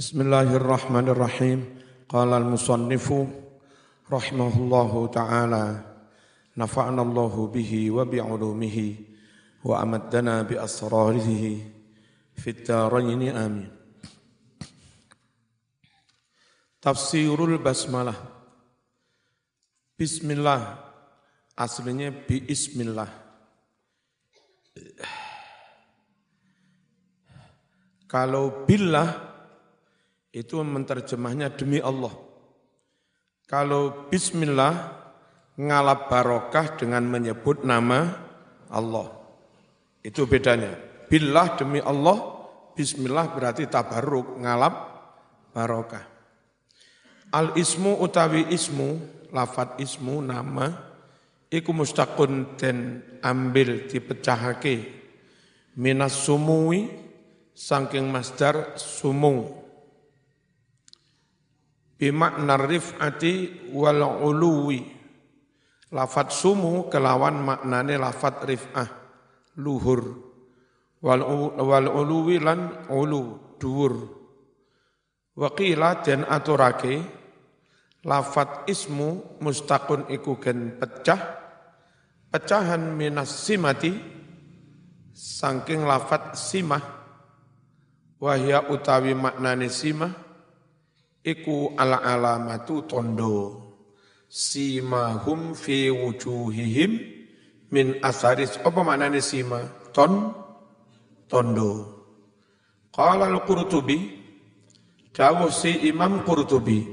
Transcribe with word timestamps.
Bismillahirrahmanirrahim. 0.00 1.76
Qala 2.08 2.40
al-musannifu 2.40 3.28
rahimahullahu 4.08 5.12
taala 5.12 5.76
nafa'ana 6.56 7.04
Allahu 7.04 7.52
bihi 7.52 7.92
wa 7.92 8.08
bi'ulumihi 8.08 8.96
wa 9.60 9.76
amaddana 9.76 10.40
bi 10.48 10.56
asrarihi 10.56 11.60
fid 12.32 12.64
dharain 12.64 13.28
amin. 13.28 13.68
Tafsirul 16.80 17.60
basmalah. 17.60 18.16
Bismillah 20.00 20.80
aslinya 21.60 22.08
bi 22.08 22.48
ismillah. 22.48 23.12
Kalau 28.08 28.64
billah 28.64 29.29
itu 30.30 30.62
menterjemahnya 30.62 31.50
demi 31.54 31.82
Allah. 31.82 32.14
Kalau 33.50 34.06
bismillah 34.06 34.74
ngalap 35.58 36.06
barokah 36.06 36.78
dengan 36.78 37.02
menyebut 37.06 37.66
nama 37.66 38.14
Allah. 38.70 39.10
Itu 40.00 40.30
bedanya. 40.30 40.78
Billah 41.10 41.58
demi 41.58 41.82
Allah, 41.82 42.46
bismillah 42.78 43.34
berarti 43.34 43.66
tabarruk, 43.66 44.38
ngalap 44.38 44.74
barokah. 45.50 46.06
Al 47.34 47.58
ismu 47.58 47.98
utawi 47.98 48.46
ismu, 48.54 49.20
lafat 49.34 49.78
ismu 49.82 50.22
nama 50.22 50.70
iku 51.50 51.74
mustaqun 51.74 52.54
den 52.58 53.02
ambil 53.22 53.90
dipecahake 53.90 54.86
minas 55.78 56.14
sumui 56.26 56.90
saking 57.54 58.06
masdar 58.10 58.78
sumung 58.78 59.59
bimakna 62.00 62.56
rif'ati 62.56 63.68
wal 63.76 64.00
uluwi. 64.00 64.80
Lafat 65.92 66.32
sumu 66.32 66.88
kelawan 66.88 67.44
maknane 67.44 68.00
lafat 68.00 68.48
rif'ah, 68.48 68.88
luhur. 69.60 70.32
Wal, 71.04 71.20
wal 71.60 71.86
uluwi 71.92 72.40
lan 72.40 72.88
ulu, 72.88 73.56
dhuwur. 73.60 73.94
Waqila 75.36 76.00
dan 76.00 76.24
aturake, 76.24 77.00
lafat 78.04 78.68
ismu 78.68 79.40
mustaqun 79.44 80.08
iku 80.08 80.40
gen 80.40 80.76
pecah, 80.76 81.20
pecahan 82.28 82.96
minas 82.96 83.32
simati, 83.32 83.92
sangking 85.16 85.88
lafat 85.88 86.36
simah, 86.36 86.84
wahya 88.20 88.68
utawi 88.68 89.16
maknane 89.16 89.72
simah, 89.72 90.29
iku 91.24 91.76
ala 91.76 92.00
alamatu 92.00 92.84
tondo. 92.88 93.66
Simahum 94.30 95.58
fi 95.58 95.90
wujuhihim 95.90 96.90
min 97.74 97.98
asaris 97.98 98.62
apa 98.62 98.80
maknanya 98.86 99.18
sima? 99.18 99.58
Ton? 99.90 100.30
Tondo. 101.26 101.98
Qala 102.94 103.26
al-qurtubi 103.30 103.98
dawuh 105.10 105.50
si 105.50 105.90
imam 105.90 106.22
qurtubi 106.26 106.86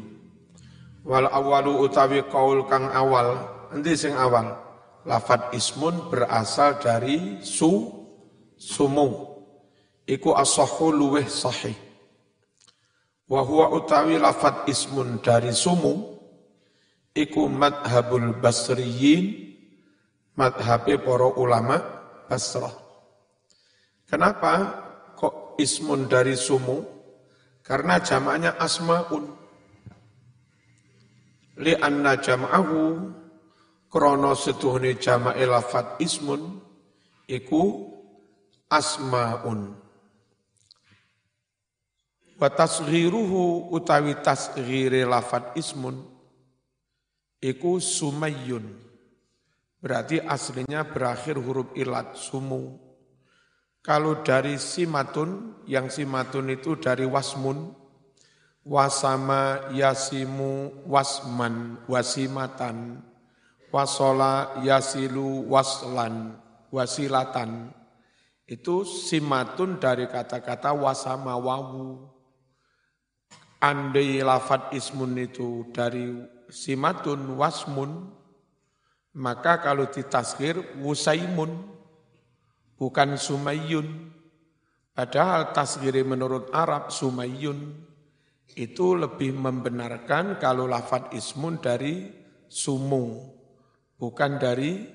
wal 1.06 1.30
awalu 1.30 1.86
utawi 1.86 2.26
kaul 2.26 2.66
kang 2.66 2.90
awal. 2.90 3.54
Endi 3.70 3.94
sing 3.94 4.18
awal? 4.18 4.58
Lafat 5.06 5.54
ismun 5.54 6.10
berasal 6.10 6.82
dari 6.82 7.40
su 7.46 7.86
sumu. 8.58 9.38
Iku 10.08 10.34
asahhu 10.34 10.90
luweh 10.90 11.28
sahih 11.28 11.87
Wa 13.28 13.44
huwa 13.44 13.76
utawi 13.76 14.16
lafat 14.16 14.72
ismun 14.72 15.20
dari 15.20 15.52
sumu 15.52 16.16
iku 17.12 17.52
madhabul 17.52 18.40
basriyin 18.40 19.52
madhabe 20.40 20.96
para 21.02 21.28
ulama 21.36 21.76
Basrah. 22.28 22.72
Kenapa 24.08 24.52
kok 25.16 25.60
ismun 25.60 26.08
dari 26.08 26.36
sumu? 26.36 26.84
Karena 27.64 28.00
jamaknya 28.00 28.56
asmaun. 28.56 29.28
Li 31.60 31.76
anna 31.76 32.16
jam'ahu 32.16 33.12
krono 33.92 34.32
setuhni 34.36 34.96
jama'i 34.96 35.44
lafat 35.44 36.00
ismun 36.00 36.64
iku 37.28 37.92
asmaun. 38.72 39.87
Wa 42.38 42.54
tasghiruhu 42.54 43.74
utawi 43.74 44.14
tasghire 44.22 45.02
lafat 45.10 45.58
ismun 45.58 46.06
iku 47.42 47.82
sumayyun. 47.82 48.66
Berarti 49.78 50.18
aslinya 50.22 50.86
berakhir 50.90 51.38
huruf 51.38 51.74
ilat 51.78 52.18
sumu. 52.18 52.82
Kalau 53.86 54.20
dari 54.26 54.60
simatun, 54.60 55.64
yang 55.70 55.88
simatun 55.88 56.52
itu 56.52 56.76
dari 56.76 57.08
wasmun, 57.08 57.72
wasama 58.68 59.72
yasimu 59.72 60.84
wasman 60.84 61.80
wasimatan, 61.88 63.00
wasola 63.72 64.60
yasilu 64.60 65.48
waslan 65.48 66.36
wasilatan. 66.68 67.72
Itu 68.44 68.84
simatun 68.84 69.80
dari 69.80 70.10
kata-kata 70.12 70.76
wasama 70.76 71.40
wawu. 71.40 72.17
Andai 73.58 74.22
lafat 74.22 74.70
ismun 74.78 75.18
itu 75.18 75.66
dari 75.74 76.14
simatun 76.46 77.34
wasmun, 77.34 78.06
maka 79.18 79.58
kalau 79.66 79.90
ditaskir 79.90 80.78
wusaimun, 80.78 81.66
bukan 82.78 83.18
sumayyun. 83.18 84.14
Padahal 84.94 85.54
tasgiri 85.54 86.02
menurut 86.02 86.50
Arab 86.54 86.90
sumayyun 86.90 87.86
itu 88.58 88.98
lebih 88.98 89.34
membenarkan 89.34 90.42
kalau 90.42 90.66
lafat 90.66 91.14
ismun 91.14 91.62
dari 91.62 92.10
sumu, 92.50 93.26
bukan 93.98 94.42
dari 94.42 94.86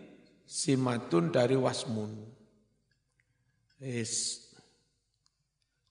simatun 0.42 1.30
dari 1.30 1.54
wasmun. 1.54 2.10
Yes. 3.78 4.42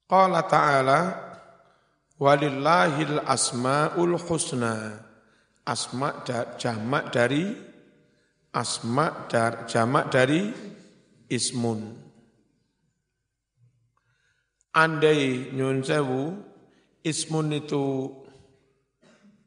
Qala 0.08 0.44
ta'ala 0.44 1.00
Walillahil 2.22 3.18
asma'ul 3.26 4.14
husna. 4.22 5.10
Asma 5.66 6.22
da, 6.22 6.54
jamak 6.58 7.10
dari 7.10 7.50
asma 8.54 9.26
dar, 9.26 9.66
jamak 9.66 10.14
dari 10.14 10.54
ismun. 11.34 11.98
Andai 14.74 15.50
nyun 15.50 15.82
sewu, 15.82 16.38
ismun 17.02 17.58
itu 17.58 18.10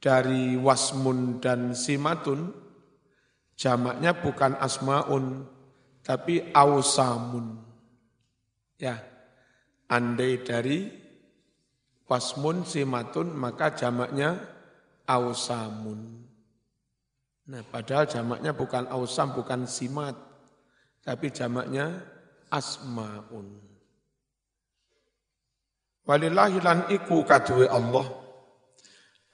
dari 0.03 0.59
wasmun 0.59 1.39
dan 1.39 1.79
simatun, 1.79 2.55
jamaknya 3.55 4.19
bukan 4.19 4.59
asmaun, 4.59 5.47
tapi 6.03 6.51
ausamun. 6.51 7.59
Ya, 8.79 8.99
andai 9.91 10.43
dari 10.43 11.04
wasmun 12.09 12.65
simatun 12.69 13.33
maka 13.33 13.73
jamaknya 13.73 14.37
ausamun. 15.09 16.25
Nah, 17.45 17.61
padahal 17.61 18.09
jamaknya 18.09 18.57
bukan 18.57 18.89
ausam, 18.89 19.37
bukan 19.37 19.69
simat, 19.69 20.17
tapi 21.05 21.29
jamaknya 21.29 22.01
asmaun. 22.49 23.61
Walillahi 26.09 26.59
lan 26.65 26.89
iku 26.89 27.25
kaduwe 27.25 27.69
Allah 27.69 28.05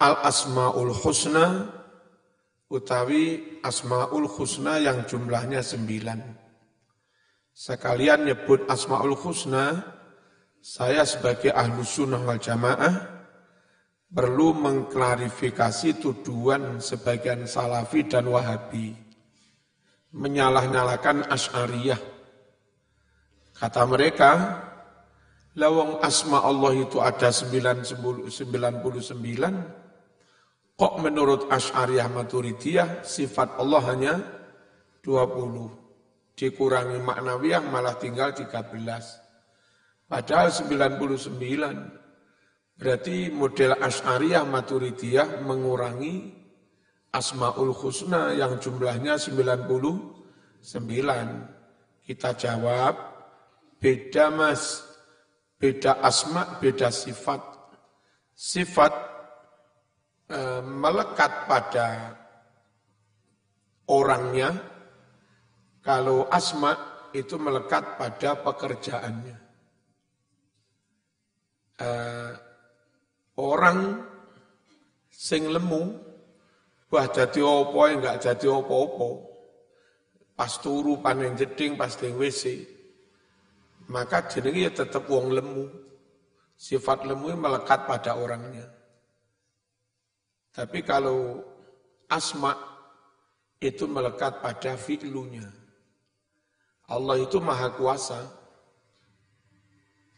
al 0.02 0.22
asmaul 0.26 0.94
husna 0.94 1.70
utawi 2.70 3.58
asmaul 3.62 4.26
husna 4.26 4.78
yang 4.82 5.06
jumlahnya 5.06 5.62
sembilan. 5.62 6.18
Sekalian 7.54 8.26
nyebut 8.26 8.66
asmaul 8.70 9.18
husna 9.18 9.82
saya 10.60 11.08
sebagai 11.08 11.48
ahlu 11.56 11.80
sunnah 11.80 12.20
wal 12.20 12.36
jamaah 12.36 13.24
perlu 14.12 14.52
mengklarifikasi 14.60 15.96
tuduhan 15.96 16.84
sebagian 16.84 17.48
salafi 17.48 18.04
dan 18.04 18.28
wahabi 18.28 18.92
menyalah-nyalakan 20.12 21.24
asyariyah. 21.30 22.00
Kata 23.56 23.82
mereka, 23.86 24.30
lawang 25.54 26.02
asma 26.02 26.42
Allah 26.42 26.74
itu 26.76 26.98
ada 26.98 27.30
99, 27.30 27.94
kok 30.74 30.94
menurut 30.98 31.46
asyariyah 31.48 32.08
maturidiyah 32.10 33.06
sifat 33.06 33.56
Allah 33.56 33.82
hanya 33.94 34.14
20. 35.06 36.34
Dikurangi 36.34 36.98
maknawiyah 37.04 37.62
malah 37.68 37.94
tinggal 38.00 38.32
13. 38.32 39.29
Padahal 40.10 40.50
99. 40.50 41.38
Berarti 42.74 43.30
model 43.30 43.78
Asy'ariyah 43.78 44.42
Maturidiyah 44.42 45.46
mengurangi 45.46 46.34
Asmaul 47.14 47.70
Husna 47.70 48.34
yang 48.34 48.58
jumlahnya 48.58 49.14
99. 49.22 50.66
Kita 52.02 52.34
jawab, 52.34 52.94
beda 53.78 54.34
mas, 54.34 54.82
beda 55.62 56.02
asma, 56.02 56.58
beda 56.58 56.90
sifat. 56.90 57.38
Sifat 58.34 58.94
e, 60.26 60.38
melekat 60.64 61.46
pada 61.46 62.18
orangnya, 63.86 64.58
kalau 65.86 66.26
asma 66.30 66.74
itu 67.14 67.38
melekat 67.38 67.98
pada 67.98 68.38
pekerjaannya. 68.38 69.39
E, 71.80 71.88
Orang 73.40 74.04
sing 75.08 75.48
lemu, 75.48 75.96
wah 76.92 77.06
jadi 77.08 77.40
opo 77.40 77.88
enggak 77.88 78.20
jadi 78.20 78.46
opo-opo. 78.52 79.32
Pas 80.36 80.52
turu 80.60 81.00
panen 81.00 81.36
jeding, 81.36 81.76
pas 81.76 81.92
ding 81.96 82.16
WC. 82.20 82.64
Maka 83.88 84.28
jenenge 84.28 84.60
ya 84.68 84.72
tetap 84.72 85.08
wong 85.08 85.32
lemu. 85.32 85.68
Sifat 86.60 87.08
lemu 87.08 87.32
melekat 87.40 87.88
pada 87.88 88.20
orangnya. 88.20 88.68
Tapi 90.52 90.84
kalau 90.84 91.40
asma 92.12 92.52
itu 93.60 93.88
melekat 93.88 94.44
pada 94.44 94.76
fi'lunya. 94.76 95.48
Allah 96.92 97.16
itu 97.20 97.40
maha 97.40 97.72
kuasa. 97.72 98.39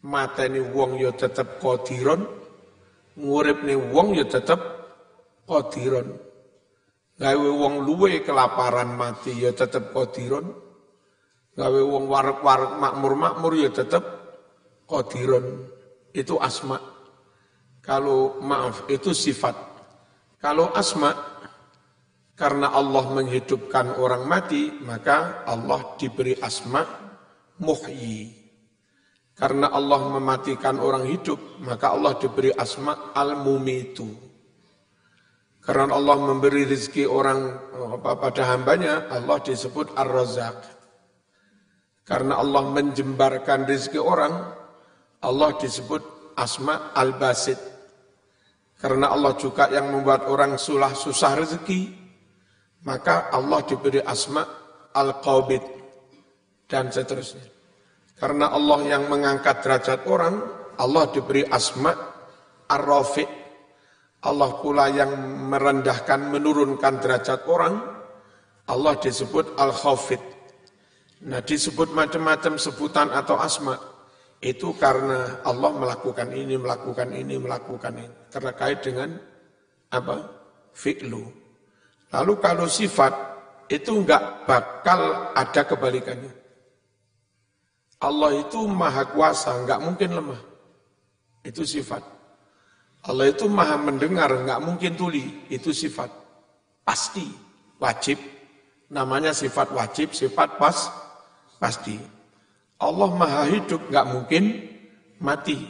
Mateni 0.03 0.59
wong 0.59 0.99
ya 0.99 1.15
tetap 1.15 1.63
kodiron, 1.63 2.27
nih 3.15 3.79
wong 3.79 4.19
ya 4.19 4.27
tetep 4.27 4.61
qadiron. 5.47 6.09
Gawe 7.23 7.49
wong 7.55 7.87
luwe 7.87 8.25
kelaparan 8.25 8.97
mati 8.99 9.37
ya 9.37 9.55
tetep 9.55 9.95
qadiron. 9.95 10.49
Gawe 11.53 11.81
wong 11.85 12.09
warek-warek 12.09 12.81
makmur-makmur 12.81 13.53
ya 13.55 13.71
tetep 13.71 14.03
qadiron. 14.89 15.69
Itu 16.11 16.41
asma. 16.41 16.81
Kalau 17.83 18.41
maaf 18.41 18.89
itu 18.89 19.13
sifat. 19.13 19.55
Kalau 20.43 20.75
asma 20.75 21.15
karena 22.35 22.75
Allah 22.75 23.07
menghidupkan 23.07 24.03
orang 24.03 24.27
mati, 24.27 24.73
maka 24.83 25.47
Allah 25.47 25.95
diberi 25.95 26.35
asma 26.43 26.83
muhyi. 27.63 28.42
Karena 29.33 29.73
Allah 29.73 30.01
mematikan 30.13 30.77
orang 30.77 31.09
hidup, 31.09 31.41
maka 31.65 31.97
Allah 31.97 32.15
diberi 32.21 32.53
asma 32.53 33.17
al-mumitu. 33.17 34.05
Karena 35.63 35.95
Allah 35.95 36.17
memberi 36.19 36.67
rezeki 36.67 37.07
orang 37.07 37.39
apa, 37.95 38.19
pada 38.19 38.51
hambanya, 38.51 39.07
Allah 39.09 39.39
disebut 39.39 39.95
ar-razak. 39.95 40.59
Karena 42.03 42.43
Allah 42.43 42.67
menjembarkan 42.67 43.65
rezeki 43.71 44.03
orang, 44.03 44.53
Allah 45.23 45.51
disebut 45.55 46.35
asma 46.35 46.91
al-basit. 46.99 47.57
Karena 48.83 49.15
Allah 49.15 49.39
juga 49.39 49.71
yang 49.71 49.95
membuat 49.95 50.27
orang 50.27 50.59
sulah 50.59 50.91
susah 50.99 51.39
rezeki, 51.39 51.95
maka 52.83 53.31
Allah 53.31 53.63
diberi 53.63 54.03
asma 54.03 54.43
al-qabid 54.91 55.63
dan 56.67 56.91
seterusnya. 56.91 57.52
Karena 58.23 58.55
Allah 58.55 58.87
yang 58.87 59.11
mengangkat 59.11 59.67
derajat 59.67 60.07
orang, 60.07 60.39
Allah 60.79 61.11
diberi 61.11 61.43
asma 61.43 61.91
ar-rafi. 62.71 63.27
Allah 64.23 64.63
pula 64.63 64.87
yang 64.95 65.11
merendahkan, 65.51 66.31
menurunkan 66.31 67.03
derajat 67.03 67.43
orang, 67.51 67.83
Allah 68.71 68.95
disebut 69.03 69.59
al-khafid. 69.59 70.23
Nah 71.27 71.43
disebut 71.43 71.91
macam-macam 71.91 72.63
sebutan 72.63 73.11
atau 73.11 73.43
asma, 73.43 73.75
itu 74.39 74.71
karena 74.79 75.43
Allah 75.43 75.75
melakukan 75.75 76.31
ini, 76.31 76.55
melakukan 76.55 77.11
ini, 77.11 77.35
melakukan 77.43 78.07
ini. 78.07 78.15
Terkait 78.31 78.87
dengan 78.87 79.19
apa? 79.91 80.31
Fi'lu. 80.71 81.27
Lalu 82.15 82.33
kalau 82.39 82.71
sifat, 82.71 83.11
itu 83.67 83.99
enggak 83.99 84.47
bakal 84.47 85.35
ada 85.35 85.67
kebalikannya. 85.67 86.42
Allah 88.03 88.35
itu 88.35 88.67
maha 88.67 89.07
kuasa, 89.07 89.63
nggak 89.63 89.79
mungkin 89.79 90.11
lemah. 90.19 90.43
Itu 91.47 91.63
sifat. 91.63 92.03
Allah 93.07 93.31
itu 93.31 93.47
maha 93.47 93.79
mendengar, 93.79 94.31
nggak 94.31 94.63
mungkin 94.63 94.99
tuli. 94.99 95.47
Itu 95.47 95.71
sifat. 95.71 96.11
Pasti, 96.83 97.23
wajib. 97.79 98.19
Namanya 98.91 99.31
sifat 99.31 99.71
wajib, 99.71 100.11
sifat 100.19 100.59
pas, 100.59 100.91
pasti. 101.63 101.99
Allah 102.83 103.11
maha 103.15 103.47
hidup, 103.47 103.87
nggak 103.87 104.07
mungkin 104.11 104.45
mati. 105.23 105.63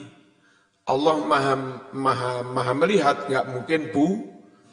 Allah 0.88 1.20
maha, 1.20 1.54
maha, 1.92 2.32
maha 2.48 2.72
melihat, 2.72 3.28
nggak 3.28 3.46
mungkin 3.52 3.80
bu, 3.92 4.06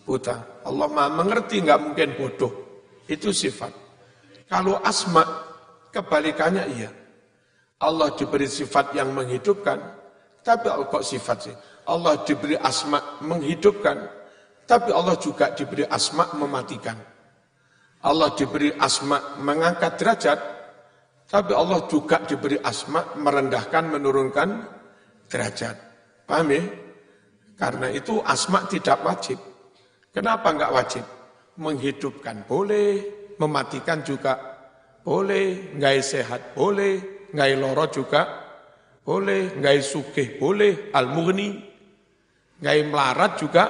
buta. 0.07 0.63
Allah 0.63 0.87
maha 0.87 1.11
mengerti, 1.11 1.59
nggak 1.59 1.79
mungkin 1.91 2.15
bodoh. 2.15 2.51
Itu 3.03 3.35
sifat. 3.35 3.75
Kalau 4.47 4.79
asma, 4.79 5.27
kebalikannya 5.91 6.65
iya. 6.71 6.98
Allah 7.79 8.11
diberi 8.11 8.43
sifat 8.43 8.91
yang 8.91 9.15
menghidupkan, 9.15 9.79
tapi 10.43 10.67
kok 10.67 11.03
sifat 11.03 11.37
sih? 11.47 11.55
Allah 11.87 12.19
diberi 12.27 12.59
asma 12.59 13.23
menghidupkan, 13.23 13.97
tapi 14.67 14.91
Allah 14.91 15.15
juga 15.15 15.55
diberi 15.55 15.87
asma 15.87 16.27
mematikan. 16.35 16.99
Allah 18.03 18.35
diberi 18.35 18.75
asma 18.75 19.39
mengangkat 19.39 19.95
derajat, 19.95 20.39
tapi 21.27 21.51
Allah 21.55 21.87
juga 21.87 22.19
diberi 22.23 22.59
asma 22.59 23.15
merendahkan, 23.15 23.83
menurunkan 23.95 24.49
derajat. 25.31 25.75
Paham 26.27 26.51
ya? 26.51 26.63
Karena 27.55 27.91
itu 27.91 28.19
asma 28.23 28.63
tidak 28.67 29.03
wajib. 29.07 29.39
Kenapa 30.11 30.51
enggak 30.51 30.71
wajib? 30.75 31.05
Menghidupkan 31.59 32.43
boleh, 32.47 33.03
mematikan 33.39 34.03
juga 34.03 34.35
boleh, 35.03 35.75
enggak 35.75 35.99
sehat 36.03 36.41
boleh, 36.55 37.18
ngai 37.33 37.53
loro 37.57 37.85
juga 37.89 38.21
boleh, 39.03 39.57
ngai 39.57 39.79
sugih 39.81 40.37
boleh, 40.37 40.93
al-mughni, 40.93 41.49
ngai 42.61 42.79
melarat 42.85 43.31
juga 43.41 43.63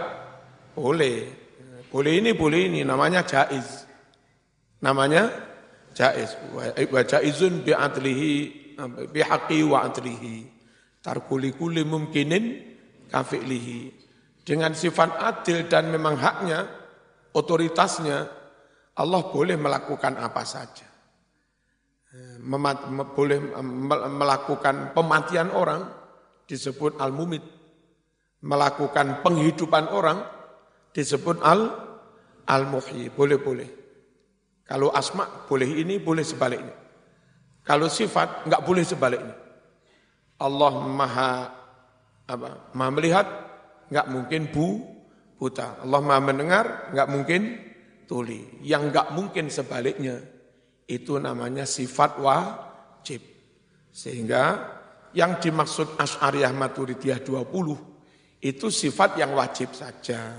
boleh. 0.76 1.40
Boleh 1.90 2.22
ini, 2.22 2.36
boleh 2.36 2.62
ini, 2.70 2.80
namanya 2.86 3.26
jaiz. 3.26 3.88
Namanya 4.84 5.32
jaiz. 5.96 6.38
Wa 6.92 7.02
jaizun 7.02 7.66
bi'adlihi, 7.66 8.34
bihaqi 9.10 9.64
wa 9.66 9.90
adlihi. 9.90 10.46
Tarkuli 11.00 11.56
kuli 11.56 11.88
mumkinin 11.88 12.46
kafi'lihi. 13.10 13.80
Dengan 14.44 14.74
sifat 14.74 15.18
adil 15.18 15.66
dan 15.72 15.90
memang 15.94 16.18
haknya, 16.18 16.68
otoritasnya, 17.34 18.28
Allah 19.00 19.22
boleh 19.32 19.56
melakukan 19.56 20.20
apa 20.20 20.44
saja 20.44 20.89
memat, 22.42 22.90
boleh 23.14 23.38
melakukan 24.10 24.98
pematian 24.98 25.54
orang 25.54 25.86
disebut 26.50 26.98
al-mumit. 26.98 27.44
Melakukan 28.40 29.20
penghidupan 29.22 29.92
orang 29.92 30.24
disebut 30.96 31.44
al 31.44 31.70
al-muhyi. 32.48 33.12
Boleh-boleh. 33.12 33.68
Kalau 34.64 34.94
asma 34.94 35.28
boleh 35.50 35.82
ini, 35.82 36.00
boleh 36.00 36.24
sebaliknya. 36.24 36.74
Kalau 37.66 37.92
sifat 37.92 38.48
enggak 38.48 38.64
boleh 38.66 38.86
sebaliknya. 38.86 39.36
Allah 40.40 40.74
maha 40.88 41.32
apa? 42.26 42.74
Maha 42.74 42.92
melihat, 42.96 43.28
enggak 43.92 44.08
mungkin 44.08 44.42
bu 44.50 44.82
buta. 45.36 45.84
Allah 45.84 46.00
maha 46.00 46.22
mendengar, 46.24 46.66
enggak 46.96 47.10
mungkin 47.12 47.42
tuli. 48.08 48.48
Yang 48.64 48.82
enggak 48.94 49.08
mungkin 49.12 49.46
sebaliknya 49.52 50.39
itu 50.90 51.22
namanya 51.22 51.70
sifat 51.70 52.18
wajib. 52.18 53.22
Sehingga 53.94 54.44
yang 55.14 55.38
dimaksud 55.38 55.96
Asy'ariyah 56.02 56.50
Maturidiyah 56.50 57.22
20 57.22 58.42
itu 58.42 58.68
sifat 58.74 59.22
yang 59.22 59.38
wajib 59.38 59.70
saja. 59.78 60.34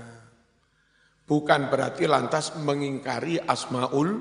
Bukan 1.23 1.71
berarti 1.71 2.03
lantas 2.11 2.51
mengingkari 2.59 3.39
Asmaul 3.39 4.19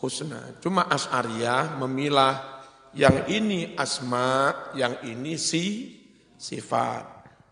Husna. 0.00 0.56
Cuma 0.64 0.88
Asy'ariyah 0.88 1.76
memilah 1.76 2.56
yang 2.96 3.28
ini 3.28 3.76
asma, 3.76 4.72
yang 4.72 5.04
ini 5.04 5.36
si 5.36 5.92
sifat. 6.40 7.04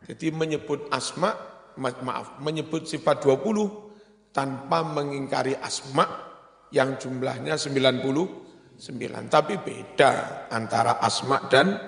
Jadi 0.09 0.33
menyebut 0.33 0.89
asma, 0.89 1.37
maaf, 1.77 2.41
menyebut 2.41 2.89
sifat 2.89 3.21
20 3.21 4.33
tanpa 4.33 4.81
mengingkari 4.81 5.53
asma 5.61 6.34
yang 6.75 6.99
jumlahnya 6.99 7.55
99. 7.55 8.83
Tapi 9.31 9.55
beda 9.63 10.11
antara 10.51 10.99
asma 10.99 11.47
dan 11.47 11.79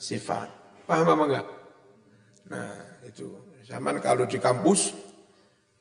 sifat. 0.00 0.48
Paham 0.88 1.12
apa 1.12 1.24
enggak? 1.28 1.46
Nah, 2.48 2.72
itu. 3.04 3.28
Zaman 3.68 4.00
kalau 4.02 4.24
di 4.26 4.40
kampus 4.40 4.90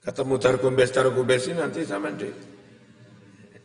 ketemu 0.03 0.36
Dargombes 0.38 0.93
Dargombes 0.93 1.50
ini 1.50 1.58
nanti 1.58 1.81
zaman 1.81 2.13
di 2.13 2.29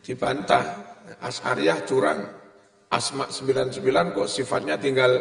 dibantah 0.01 0.87
As'ariyah 1.21 1.83
curang. 1.87 2.19
Asma 2.87 3.27
99 3.27 4.15
kok 4.15 4.31
sifatnya 4.31 4.79
tinggal 4.79 5.19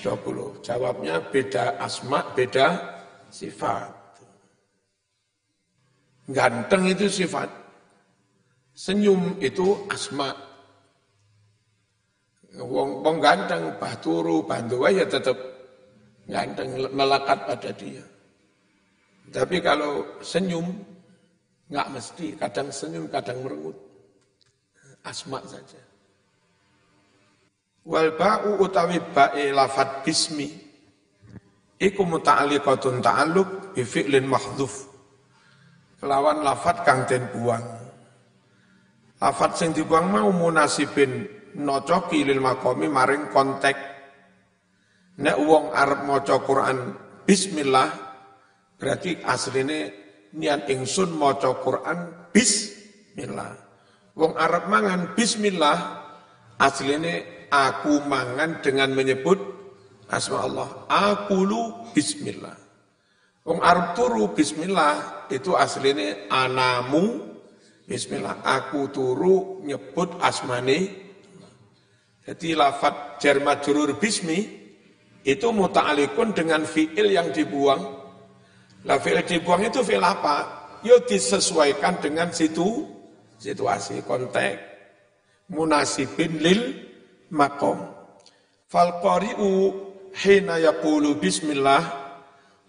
20. 0.00 0.64
Jawabnya 0.64 1.20
beda 1.28 1.76
asma, 1.76 2.32
beda 2.32 2.96
sifat. 3.28 3.92
Ganteng 6.32 6.88
itu 6.88 7.08
sifat. 7.12 7.57
Senyum 8.78 9.42
itu 9.42 9.74
asma. 9.90 10.30
Wong, 12.62 13.02
wong 13.02 13.18
ganteng, 13.18 13.74
baturu, 13.74 14.46
bantu 14.46 14.86
ya 14.86 15.02
tetap 15.02 15.34
ganteng, 16.30 16.86
melekat 16.94 17.42
pada 17.42 17.74
dia. 17.74 18.06
Tapi 19.34 19.58
kalau 19.58 20.22
senyum, 20.22 20.78
nggak 21.66 21.90
mesti, 21.90 22.38
kadang 22.38 22.70
senyum, 22.70 23.10
kadang 23.10 23.42
merengut. 23.42 23.74
Asma 25.02 25.42
saja. 25.42 25.82
Wal 27.82 28.14
ba'u 28.14 28.62
utawi 28.62 29.02
ba'i 29.10 29.50
lafat 29.50 30.06
bismi, 30.06 30.54
iku 31.82 32.06
muta'aliqatun 32.06 33.02
ta'aluk 33.02 33.74
bi 33.74 33.82
fi'lin. 33.82 34.30
Kelawan 35.98 36.46
lafat 36.46 36.86
kang 36.86 37.02
den 37.10 37.26
buang. 37.34 37.77
Lafat 39.18 39.58
sing 39.58 39.74
dibuang 39.74 40.14
mau 40.14 40.30
munasibin 40.30 41.26
nocoki 41.58 42.22
lil 42.22 42.38
makomi 42.38 42.86
maring 42.86 43.34
kontek. 43.34 43.74
Nek 45.18 45.36
wong 45.42 45.74
arep 45.74 46.06
maca 46.06 46.38
Quran 46.46 46.94
bismillah 47.26 47.90
berarti 48.78 49.18
asline 49.26 49.78
niat 50.38 50.70
ingsun 50.70 51.18
maca 51.18 51.50
Quran 51.58 52.30
bismillah. 52.30 53.58
Wong 54.14 54.38
arep 54.38 54.70
mangan 54.70 55.18
bismillah 55.18 55.78
asline 56.62 57.46
aku 57.50 58.06
mangan 58.06 58.62
dengan 58.62 58.94
menyebut 58.94 59.42
asma 60.06 60.46
Allah. 60.46 60.68
Aku 60.86 61.42
lu 61.42 61.90
bismillah. 61.90 62.54
Wong 63.42 63.58
arep 63.58 63.98
turu 63.98 64.30
bismillah 64.30 65.26
itu 65.34 65.58
asline 65.58 66.30
anamu 66.30 67.27
bismillah. 67.88 68.44
Aku 68.44 68.92
turu 68.92 69.64
nyebut 69.64 70.20
asmane 70.20 71.08
jadi 72.28 72.60
lafat 72.60 73.16
jar 73.24 73.40
majrur 73.40 73.96
bismi 73.96 74.44
itu 75.24 75.48
muta'alikun 75.48 76.36
dengan 76.36 76.60
fi'il 76.68 77.16
yang 77.16 77.32
dibuang. 77.32 77.80
Lah 78.84 79.00
fi'il 79.00 79.24
dibuang 79.24 79.64
itu 79.64 79.80
fi'il 79.80 80.04
apa? 80.04 80.36
Yo 80.84 81.00
disesuaikan 81.08 82.04
dengan 82.04 82.28
situ 82.28 82.84
situasi 83.40 84.04
konteks 84.04 84.68
munasibin 85.48 86.36
lil 86.36 86.60
makom. 87.32 87.80
Fal 88.68 89.00
qari'u 89.00 89.72
hina 90.12 90.60
yaqulu 90.60 91.16
bismillah 91.16 91.80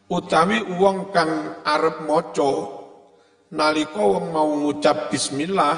utawi 0.07 0.63
wong 0.79 1.11
kang 1.11 1.59
arep 1.67 2.07
maca 2.07 2.78
nalika 3.53 4.01
wong 4.01 4.29
mau 4.29 4.49
ngucap 4.49 5.09
bismillah 5.09 5.77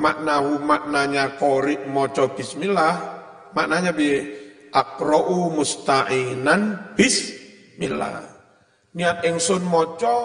maknahu 0.00 0.58
maknanya 0.64 1.36
kori 1.36 1.78
moco 1.86 2.32
bismillah 2.32 2.94
maknanya 3.54 3.92
bi 3.94 4.20
akrou 4.74 5.54
musta'inan 5.54 6.92
bismillah. 6.98 8.26
Niat 8.94 9.22
ingsun 9.22 9.62
moco 9.62 10.16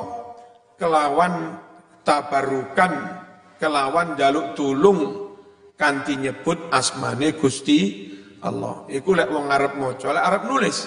kelawan 0.82 1.58
tabarukan 2.02 3.22
kelawan 3.62 4.18
jaluk 4.18 4.58
tulung 4.58 5.34
kanti 5.78 6.18
nyebut 6.18 6.58
asmane 6.74 7.38
Gusti 7.38 8.10
Allah. 8.42 8.90
Iku 8.90 9.14
lek 9.14 9.30
wong 9.30 9.54
arep 9.54 9.78
maca 9.78 10.10
lek 10.16 10.26
arep 10.26 10.44
nulis. 10.50 10.78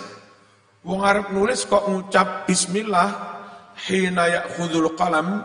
Wong 0.82 1.06
arep 1.06 1.30
nulis 1.30 1.62
kok 1.70 1.86
ngucap 1.86 2.50
bismillah 2.50 3.31
hina 3.86 4.24
ya'khudul 4.30 4.94
qalam 4.94 5.42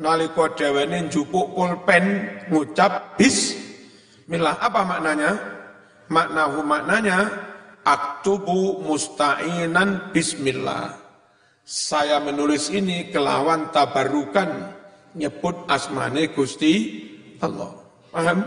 nalika 0.00 0.48
dhewene 0.56 1.08
njupuk 1.08 1.52
pulpen 1.52 2.04
ngucap 2.48 3.18
bismillah 3.20 4.56
apa 4.56 4.80
maknanya? 4.86 5.30
Maknahu 6.08 6.64
maknanya 6.64 7.28
aktubu 7.84 8.80
musta'inan 8.80 10.08
bismillah. 10.16 10.96
Saya 11.68 12.16
menulis 12.24 12.72
ini 12.72 13.12
kelawan 13.12 13.68
tabarukan 13.68 14.72
nyebut 15.12 15.68
asmane 15.68 16.32
Gusti 16.32 17.04
Allah. 17.44 17.76
Paham? 18.08 18.40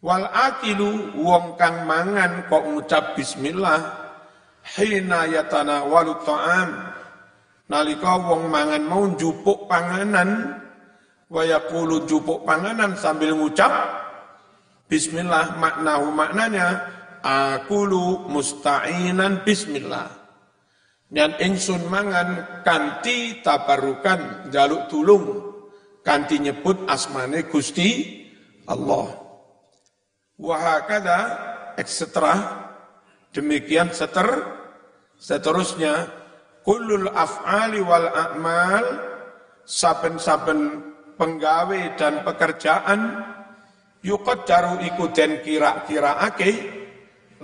Wal 0.00 0.24
akilu 0.28 1.16
wong 1.20 1.60
kang 1.60 1.84
mangan 1.88 2.48
kok 2.48 2.64
ngucap 2.72 3.04
bismillah 3.16 4.03
hina 4.64 5.28
yatanawalu 5.28 6.16
ta'am 6.24 6.70
Nalika 7.64 8.20
wong 8.20 8.52
mangan 8.52 8.84
mau 8.84 9.08
jupuk 9.16 9.64
panganan, 9.64 10.60
waya 11.32 11.64
kulu 11.64 12.04
jupuk 12.04 12.44
panganan 12.44 12.92
sambil 12.92 13.32
ngucap 13.32 13.72
Bismillah 14.84 15.56
maknahu 15.56 16.12
maknanya 16.12 16.84
akulu 17.24 18.28
musta'inan 18.28 19.40
bismillah. 19.40 20.12
Dan 21.08 21.40
ingsun 21.40 21.88
mangan 21.88 22.60
kanti 22.66 23.40
tabarukan 23.40 24.52
jaluk 24.52 24.92
tulung 24.92 25.24
kanti 26.04 26.36
nyebut 26.36 26.84
asmane 26.84 27.48
Gusti 27.48 28.22
Allah. 28.68 29.08
Wahakada 30.36 31.18
ekstra 31.80 32.63
demikian 33.34 33.90
seter 33.90 34.46
seterusnya. 35.18 36.22
Kullul 36.64 37.12
af'ali 37.12 37.84
wal 37.84 38.08
a'mal 38.08 38.86
saben-saben 39.68 40.80
penggawe 41.20 41.80
dan 42.00 42.24
pekerjaan 42.24 43.20
jaru 44.48 44.80
iku 44.80 45.12
den 45.12 45.44
kira-kiraake 45.44 46.52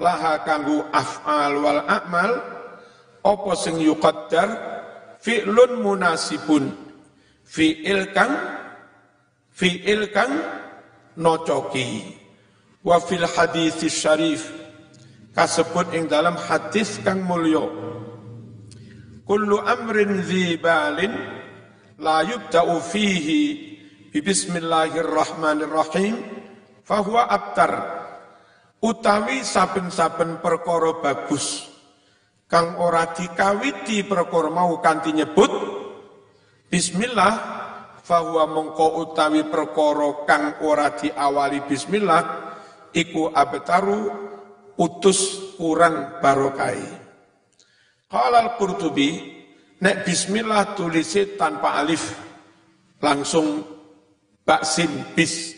laha 0.00 0.40
kanggo 0.40 0.88
af'al 0.88 1.52
wal 1.60 1.84
a'mal 1.84 2.32
apa 3.20 3.52
sing 3.60 3.76
yuqaddar? 3.76 4.48
Fi'lun 5.20 5.84
munasibun. 5.84 6.72
Fi'il 7.44 8.08
kang 8.16 8.32
fi'il 9.52 10.08
kang 10.16 10.32
nocoki. 11.20 12.16
Wa 12.80 12.96
fil 13.04 13.28
hadis 13.28 13.84
syarif 13.84 14.48
kasebut 15.34 15.94
ing 15.94 16.08
dalam 16.10 16.36
hadis 16.36 16.98
kang 17.02 17.22
mulya. 17.22 17.62
Kullu 19.26 19.58
amrin 19.62 20.22
zibalin 20.26 21.14
la 22.02 22.22
yubda'u 22.26 22.80
fihi 22.82 23.70
bismillahirrahmanirrahim 24.10 26.18
fahuwa 26.82 27.30
abtar. 27.30 28.00
Utawi 28.80 29.44
saben-saben 29.44 30.40
perkara 30.40 31.04
bagus 31.04 31.68
kang 32.50 32.82
ora 32.82 33.14
dikawiti 33.14 34.02
perkara 34.02 34.50
mau 34.50 34.82
kanthi 34.82 35.14
nyebut 35.14 35.52
bismillah 36.66 37.32
fahuwa 38.02 38.50
mongko 38.50 39.06
utawi 39.06 39.46
perkara 39.46 40.26
kang 40.26 40.58
ora 40.66 40.90
diawali 40.98 41.62
bismillah 41.70 42.50
iku 42.90 43.30
abtaru 43.30 44.29
utus 44.80 45.52
kurang 45.60 46.24
barokai 46.24 47.00
Qala 48.10 48.42
al-Qurtubi, 48.42 49.10
nek 49.78 50.02
bismillah 50.02 50.74
tulisi 50.74 51.38
tanpa 51.38 51.78
alif, 51.78 52.10
langsung 52.98 53.62
baksin 54.42 55.14
bis. 55.14 55.54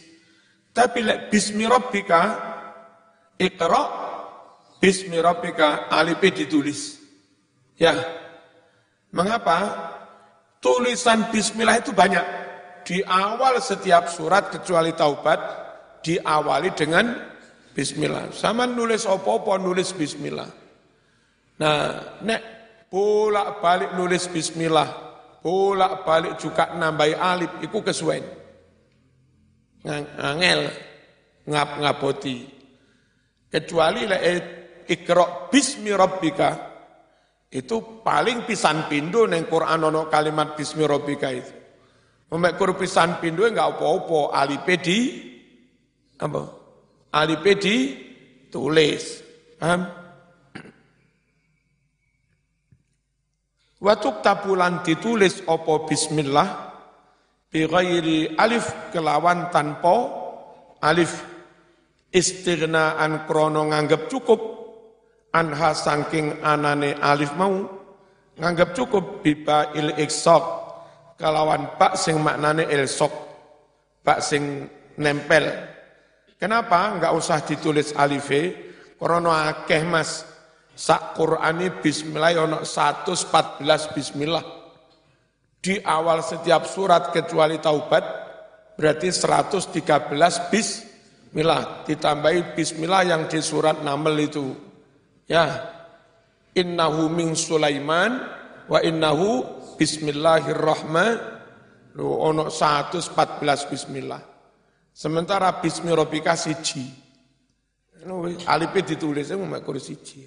Tapi 0.69 1.01
lek 1.01 1.33
bismi 1.33 1.65
rabbika, 1.65 2.23
ikra, 3.41 3.83
bismi 4.77 5.17
rabbika, 5.17 5.89
alifnya 5.89 6.45
ditulis. 6.45 7.01
Ya, 7.81 7.97
mengapa? 9.17 9.89
Tulisan 10.61 11.33
bismillah 11.33 11.81
itu 11.81 11.97
banyak. 11.97 12.45
Di 12.85 13.01
awal 13.09 13.65
setiap 13.65 14.13
surat 14.13 14.53
kecuali 14.53 14.93
taubat, 14.93 15.41
diawali 16.05 16.69
dengan 16.77 17.32
bismillah. 17.73 18.31
Sama 18.33 18.69
nulis 18.69 19.09
opo-opo 19.09 19.57
nulis 19.59 19.93
bismillah. 19.97 20.49
Nah, 21.61 21.81
nek 22.25 22.43
bolak-balik 22.93 23.97
nulis 23.97 24.29
bismillah, 24.29 24.89
bolak-balik 25.41 26.37
juga 26.37 26.77
nambahi 26.77 27.15
alif, 27.17 27.53
itu 27.65 27.79
kesuwen. 27.81 28.25
Ngangel, 29.83 30.71
ngap 31.49 31.71
ngapoti. 31.83 32.39
Kecuali 33.53 34.09
lek 34.09 34.23
Ikra 34.83 35.47
bismi 35.47 35.95
rabbika 35.95 36.51
itu 37.53 38.03
paling 38.03 38.43
pisan 38.49 38.91
pindo 38.91 39.29
neng 39.31 39.47
Quran 39.47 39.89
ono 39.89 40.11
kalimat 40.11 40.59
bismi 40.59 40.83
rabbika 40.83 41.29
itu. 41.31 41.53
Memek 42.33 42.57
pisan 42.81 43.21
pindo 43.21 43.45
enggak 43.45 43.77
apa-apa 43.77 44.33
alipe 44.33 44.75
di 44.81 44.99
apa? 46.17 46.62
Alipe 47.13 47.53
di 47.61 47.77
tulis. 48.49 49.21
Paham? 49.61 49.85
Watuk 53.85 54.25
tabulan 54.25 54.81
ditulis 54.81 55.45
opo 55.45 55.85
bismillah? 55.85 56.73
Bi 57.53 57.69
ghairi 57.69 58.33
alif 58.41 58.93
kelawan 58.97 59.53
tanpa 59.53 60.09
alif. 60.81 61.29
Istighnaan 62.13 63.29
krono 63.29 63.69
nganggep 63.69 64.09
cukup. 64.09 64.41
Anha 65.37 65.77
saking 65.77 66.41
anane 66.41 66.97
alif 66.97 67.37
mau 67.37 67.61
nganggep 68.41 68.73
cukup. 68.73 69.21
Biba 69.21 69.77
il 69.77 69.93
iksok. 70.01 70.45
Kelawan 71.21 71.77
pak 71.77 72.01
sing 72.01 72.25
maknane 72.25 72.65
sok 72.89 73.13
pak 74.01 74.25
sing 74.25 74.65
nempel 74.97 75.72
kenapa 76.43 76.99
enggak 76.99 77.15
usah 77.15 77.39
ditulis 77.47 77.95
alife 77.95 78.73
krono 79.03 79.31
akeh 79.31 79.83
mas. 79.83 80.27
Sak 80.73 81.15
Qur'ani 81.15 81.69
bismillah 81.85 82.33
ono 82.43 82.59
114 82.65 83.63
bismillah. 83.93 84.41
Di 85.63 85.79
awal 85.85 86.25
setiap 86.25 86.65
surat 86.65 87.13
kecuali 87.13 87.61
taubat 87.61 88.03
berarti 88.75 89.13
113 89.13 90.49
bismillah. 90.49 91.87
Ditambahi 91.87 92.57
bismillah 92.57 93.03
yang 93.05 93.29
di 93.29 93.39
surat 93.45 93.85
Naml 93.85 94.17
itu. 94.17 94.57
Ya. 95.29 95.71
Innahu 96.57 97.13
min 97.13 97.37
Sulaiman 97.37 98.17
wa 98.67 98.81
innahu 98.81 99.45
bismillahirrahman. 99.77 101.21
Lu 102.01 102.17
ono 102.17 102.49
114 102.49 103.13
bismillah 103.69 104.32
sementara 104.93 105.49
bismillahirrahmanirrahim 105.59 106.37
siji. 106.37 106.85
Alif 108.47 108.73
ditulis 108.83 109.33
mau 109.35 109.49
makur 109.49 109.81
siji. 109.81 110.27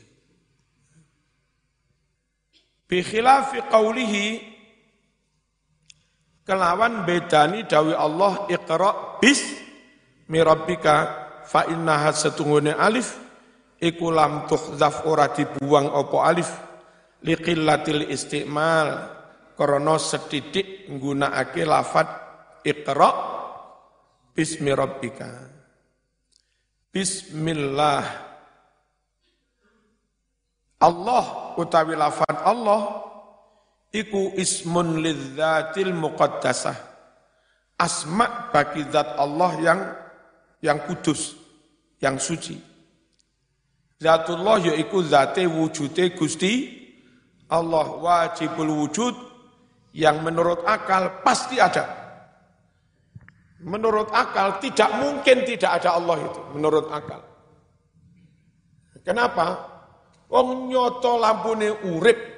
Bi 2.85 3.01
khilafi 3.01 3.65
qawlihi 3.65 4.25
kelawan 6.45 7.03
bedani 7.03 7.65
dawi 7.65 7.97
Allah 7.97 8.45
iqra 8.47 9.17
bis 9.17 9.41
mirabbika 10.29 10.95
fa 11.43 11.65
innaha 11.65 12.13
setunggune 12.13 12.77
alif 12.77 13.17
iku 13.81 14.13
lam 14.13 14.45
tuhzaf 14.45 15.03
ora 15.09 15.33
dibuang 15.33 15.89
opo 15.89 16.21
alif. 16.21 16.49
Liqillatil 17.25 18.05
istimal 18.13 19.09
krana 19.57 19.97
setitik 19.97 20.85
nggunakake 20.93 21.65
lafat 21.65 22.05
iqra 22.61 23.34
bismi 24.35 24.75
rabbika. 24.75 25.31
Bismillah. 26.91 28.03
Allah 30.83 31.55
utawi 31.55 31.95
lafat 31.95 32.43
Allah 32.43 33.07
iku 33.95 34.35
ismun 34.35 34.99
lidzatil 34.99 35.95
muqaddasah. 35.95 36.75
Asma 37.79 38.51
bagi 38.51 38.83
zat 38.91 39.15
Allah 39.15 39.51
yang 39.59 39.79
yang 40.59 40.79
kudus 40.83 41.35
yang 42.03 42.19
suci. 42.19 42.59
Zatullah 43.99 44.59
yaiku 44.59 44.99
zate 45.03 45.47
wujude 45.47 46.15
Gusti 46.15 46.75
Allah. 47.47 47.87
Wajibul 47.99 48.71
wujud 48.83 49.15
yang 49.95 50.23
menurut 50.23 50.63
akal 50.67 51.23
pasti 51.23 51.59
ada 51.59 52.04
menurut 53.65 54.13
akal 54.13 54.61
tidak 54.61 54.93
mungkin 55.01 55.41
tidak 55.43 55.81
ada 55.81 55.97
Allah 55.97 56.17
itu 56.21 56.41
menurut 56.53 56.85
akal 56.93 57.21
kenapa 59.01 59.45
wong 60.29 60.69
nyoto 60.69 61.17
lampune 61.17 61.73
urip 61.89 62.35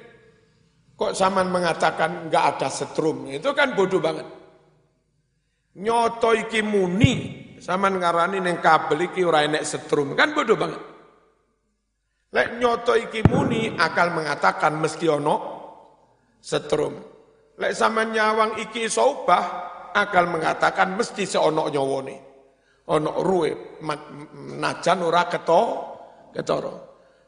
Kok 0.98 1.14
zaman 1.14 1.46
mengatakan 1.46 2.26
nggak 2.26 2.44
ada 2.58 2.66
setrum? 2.66 3.30
Itu 3.30 3.54
kan 3.54 3.78
bodoh 3.78 4.02
banget. 4.02 4.26
Nyoto 5.78 6.34
iki 6.34 6.58
muni, 6.66 7.14
zaman 7.62 8.02
ngarani 8.02 8.42
neng 8.42 8.58
kabel 8.58 9.06
iki 9.06 9.22
ora 9.22 9.46
enek 9.46 9.62
setrum, 9.62 10.18
kan 10.18 10.34
bodoh 10.34 10.58
banget. 10.58 10.82
Lek 12.34 12.58
nyoto 12.58 12.98
iki 12.98 13.22
muni 13.30 13.78
akal 13.78 14.10
mengatakan 14.10 14.74
mesti 14.74 15.06
ono 15.06 15.36
setrum. 16.42 16.98
Lek 17.62 17.78
sama 17.78 18.02
nyawang 18.02 18.58
iki 18.58 18.90
sobah 18.90 19.70
akal 20.06 20.30
mengatakan 20.30 20.94
mesti 20.94 21.26
seonok 21.26 21.66
nyawone. 21.74 22.16
Ono 22.88 23.20
ruwe 23.20 23.80
najan 24.56 25.04
ora 25.04 25.28
keto 25.28 25.62
ketoro. 26.32 26.74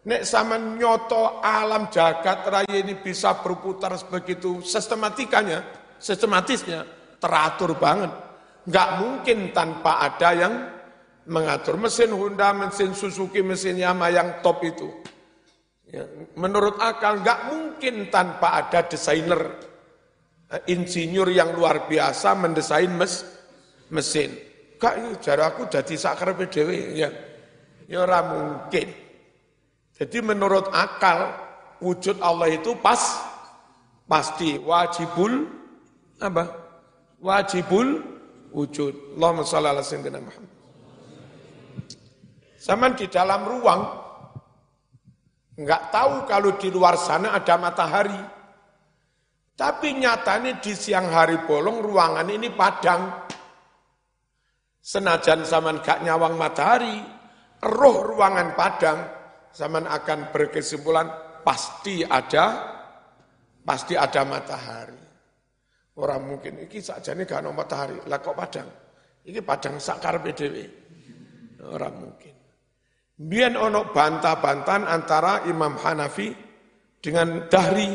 Nek 0.00 0.24
sama 0.24 0.56
nyoto 0.56 1.44
alam 1.44 1.92
jagat 1.92 2.48
raya 2.48 2.76
ini 2.80 2.96
bisa 2.96 3.36
berputar 3.44 3.92
begitu 4.08 4.64
sistematikanya, 4.64 5.60
sistematisnya, 6.00 6.88
teratur 7.20 7.76
banget. 7.76 8.08
Nggak 8.64 8.88
mungkin 8.96 9.38
tanpa 9.52 10.00
ada 10.00 10.32
yang 10.32 10.54
mengatur. 11.28 11.76
Mesin 11.76 12.16
Honda, 12.16 12.56
mesin 12.56 12.96
Suzuki, 12.96 13.44
mesin 13.44 13.76
Yamaha 13.76 14.08
yang 14.08 14.28
top 14.40 14.64
itu. 14.64 14.88
Ya, 15.90 16.08
menurut 16.38 16.80
akal 16.80 17.20
nggak 17.20 17.52
mungkin 17.52 18.08
tanpa 18.08 18.56
ada 18.56 18.86
desainer, 18.88 19.58
insinyur 20.66 21.30
yang 21.30 21.54
luar 21.54 21.86
biasa 21.86 22.34
mendesain 22.34 22.90
mes, 22.90 23.22
mesin. 23.90 24.34
Kak, 24.80 25.20
jaraku 25.20 25.68
jadi 25.68 25.94
sakar 25.94 26.34
PDW. 26.34 26.96
Ya, 26.96 27.12
ya 27.86 28.02
mungkin. 28.24 28.88
Jadi 30.00 30.18
menurut 30.24 30.72
akal 30.72 31.36
wujud 31.84 32.24
Allah 32.24 32.48
itu 32.56 32.72
pas 32.80 33.20
pasti 34.08 34.56
wajibul 34.56 35.44
apa? 36.16 36.48
Wajibul 37.20 38.00
wujud. 38.48 39.20
Allahumma 39.20 39.44
shalli 39.44 39.68
ala 39.68 39.84
sayyidina 39.84 40.24
Muhammad. 40.24 40.52
Zaman 42.56 42.96
di 42.96 43.06
dalam 43.12 43.44
ruang 43.44 43.82
enggak 45.60 45.92
tahu 45.92 46.24
kalau 46.24 46.56
di 46.56 46.68
luar 46.72 46.96
sana 46.96 47.36
ada 47.36 47.60
matahari. 47.60 48.39
Tapi 49.60 49.92
nyatanya 49.92 50.56
di 50.56 50.72
siang 50.72 51.12
hari 51.12 51.44
bolong 51.44 51.84
ruangan 51.84 52.24
ini 52.32 52.48
padang. 52.48 53.28
Senajan 54.80 55.44
zaman 55.44 55.84
gak 55.84 56.00
nyawang 56.00 56.40
matahari, 56.40 56.96
roh 57.60 58.00
ruangan 58.00 58.56
padang, 58.56 59.04
zaman 59.52 59.84
akan 59.84 60.32
berkesimpulan 60.32 61.12
pasti 61.44 62.00
ada 62.00 62.72
pasti 63.60 64.00
ada 64.00 64.24
matahari. 64.24 64.96
Orang 66.00 66.24
mungkin 66.24 66.64
iki 66.64 66.80
saja 66.80 67.12
ini 67.12 67.28
gak 67.28 67.44
ada 67.44 67.52
matahari, 67.52 68.00
lah 68.08 68.16
kok 68.16 68.32
padang? 68.32 68.68
Iki 69.28 69.44
padang 69.44 69.76
sakar 69.76 70.24
PDW. 70.24 70.56
Orang 71.68 72.00
mungkin. 72.00 72.32
Biar 73.20 73.52
ono 73.60 73.92
bantah-bantahan 73.92 74.88
antara 74.88 75.44
Imam 75.44 75.76
Hanafi 75.76 76.32
dengan 76.96 77.44
Dahri. 77.52 77.92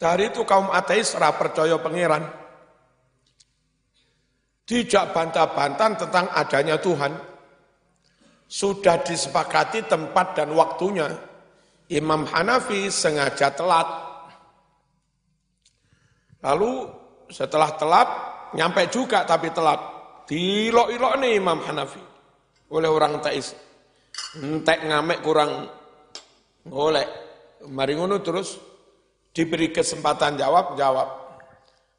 Dahri 0.00 0.32
itu 0.32 0.48
kaum 0.48 0.72
ateis, 0.72 1.12
ra 1.20 1.28
percaya 1.36 1.76
pangeran. 1.76 2.24
Tidak 4.64 5.12
bantah-bantahan 5.12 5.94
tentang 6.00 6.32
adanya 6.32 6.80
Tuhan 6.80 7.12
sudah 8.48 9.04
disepakati 9.04 9.84
tempat 9.84 10.40
dan 10.40 10.56
waktunya. 10.56 11.04
Imam 11.90 12.24
Hanafi 12.24 12.88
sengaja 12.88 13.52
telat. 13.52 13.84
Lalu 16.40 16.88
setelah 17.28 17.76
telat, 17.76 18.08
nyampe 18.56 18.88
juga 18.88 19.28
tapi 19.28 19.52
telat. 19.52 19.84
Dilok-ilok 20.24 21.14
nih 21.20 21.36
Imam 21.36 21.60
Hanafi 21.60 22.00
oleh 22.72 22.88
orang 22.88 23.18
Tais. 23.20 23.52
Entek 24.38 24.86
ngamek 24.86 25.20
kurang 25.20 25.66
oleh. 26.70 27.04
Mari 27.66 27.92
ngono 27.98 28.22
terus 28.22 28.69
diberi 29.30 29.70
kesempatan 29.70 30.38
jawab, 30.38 30.74
jawab. 30.78 31.08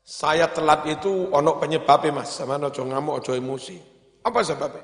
Saya 0.02 0.50
telat 0.50 0.84
itu 0.90 1.30
onok 1.30 1.62
penyebabnya 1.62 2.22
mas, 2.22 2.34
sama 2.34 2.58
ojo 2.58 2.82
ngamuk, 2.84 3.22
ojo 3.22 3.32
emosi. 3.38 3.78
Apa 4.26 4.42
sebabnya? 4.42 4.84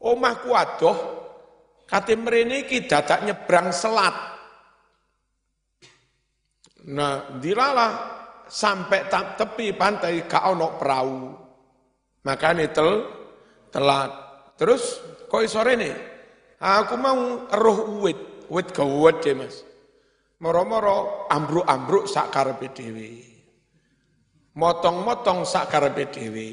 Omahku 0.00 0.52
adoh, 0.52 0.96
kate 1.88 2.14
mrene 2.14 2.68
iki 2.68 2.84
dadak 2.84 3.24
nyebrang 3.24 3.72
selat. 3.72 4.12
Nah, 6.86 7.40
dilalah 7.42 7.92
sampai 8.46 9.10
tepi 9.10 9.74
pantai 9.74 10.22
gak 10.28 10.44
ono 10.46 10.78
perahu. 10.78 11.18
Makanya 12.22 12.70
tel 12.70 12.90
telat 13.74 14.26
Terus 14.56 15.04
kok 15.28 15.44
sore 15.46 15.76
nih? 15.76 15.94
Aku 16.56 16.96
mau 16.96 17.44
roh 17.52 18.00
uwit, 18.00 18.48
uwit 18.48 18.72
gawat 18.72 19.20
deh 19.20 19.36
mas. 19.36 19.60
Moro-moro 20.36 21.24
ambruk-ambruk 21.32 22.04
sak 22.04 22.28
karepe 22.28 22.68
dhewe. 22.76 23.08
Motong-motong 24.60 25.48
sak 25.48 25.72
karepe 25.72 26.12
dhewe. 26.12 26.48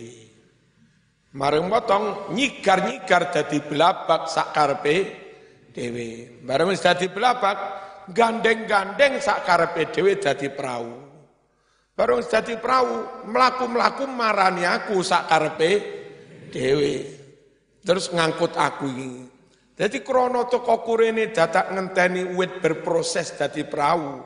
Mareng 1.35 1.67
motong 1.67 2.31
nyigar-nyigar 2.31 3.33
dadi 3.33 3.59
belabak 3.59 4.31
sak 4.31 4.55
karepe 4.55 4.95
dhewe. 5.75 6.39
Bareng 6.47 6.71
wis 6.71 6.79
dadi 6.79 7.11
belabak, 7.11 7.57
gandeng-gandeng 8.13 9.19
sak 9.19 9.43
karepe 9.43 9.91
dhewe 9.91 10.15
dadi 10.15 10.47
perahu. 10.47 10.93
Bareng 11.91 12.23
wis 12.23 12.31
dadi 12.31 12.55
perahu, 12.55 13.27
mlaku-mlaku 13.27 14.07
marani 14.07 14.63
aku 14.63 15.03
sak 15.03 15.27
karepe 15.27 15.71
dhewe. 16.55 16.93
Terus 17.83 18.15
ngangkut 18.15 18.55
aku 18.55 18.87
ini. 18.87 19.32
Jadi 19.73 20.05
krono 20.05 20.45
toko 20.45 20.85
kurene 20.85 21.33
datak 21.33 21.73
ngenteni 21.73 22.21
uwit 22.37 22.61
berproses 22.61 23.33
dadi 23.33 23.65
perahu. 23.65 24.21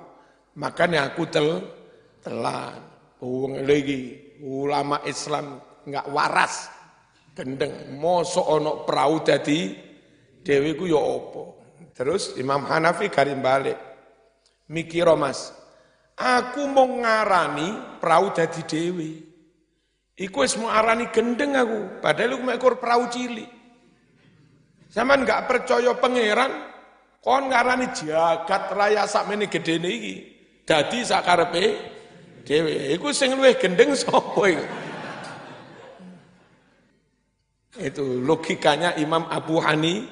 Makanya 0.59 1.07
aku 1.07 1.23
tel 1.31 1.63
telan. 2.19 2.83
Wong 3.23 3.63
lagi 3.63 4.35
ulama 4.43 4.99
Islam 5.07 5.57
nggak 5.87 6.07
waras. 6.11 6.67
Gendeng 7.31 7.95
mosok 7.95 8.45
ono 8.45 8.71
perahu 8.83 9.23
dadi 9.23 9.71
dewi 10.43 10.75
ku 10.75 10.83
ya 10.83 10.99
apa. 10.99 11.43
Terus 11.95 12.35
Imam 12.35 12.67
Hanafi 12.67 13.07
garim 13.07 13.39
balik. 13.39 13.77
Mikiro 14.67 15.15
mas, 15.15 15.55
aku 16.19 16.67
mau 16.67 16.83
ngarani 16.83 17.97
perahu 18.03 18.35
dadi 18.35 18.61
dewi. 18.67 19.11
Iku 20.17 20.43
wis 20.43 20.57
mau 20.59 20.67
arani 20.73 21.07
gendeng 21.13 21.53
aku, 21.53 22.01
padahal 22.01 22.41
aku 22.41 22.49
ekor 22.49 22.73
perahu 22.81 23.05
cilik. 23.07 23.56
Zaman 24.87 25.27
nggak 25.27 25.51
percaya 25.51 25.91
pangeran, 25.99 26.51
kon 27.19 27.51
ngarani 27.51 27.91
jagat 27.91 28.71
raya 28.71 29.03
sakmene 29.03 29.51
gedene 29.51 29.89
iki. 29.91 30.15
Dadi 30.63 31.03
sakarepe 31.03 31.63
dhewe. 32.47 32.95
Iku 32.95 33.11
sing 33.11 33.35
luwih 33.35 33.55
gendeng 33.59 33.91
sapa 33.99 34.41
iku? 34.47 34.65
Itu 37.77 38.25
logikanya 38.25 38.97
Imam 38.97 39.27
Abu 39.29 39.61
Hani 39.61 40.07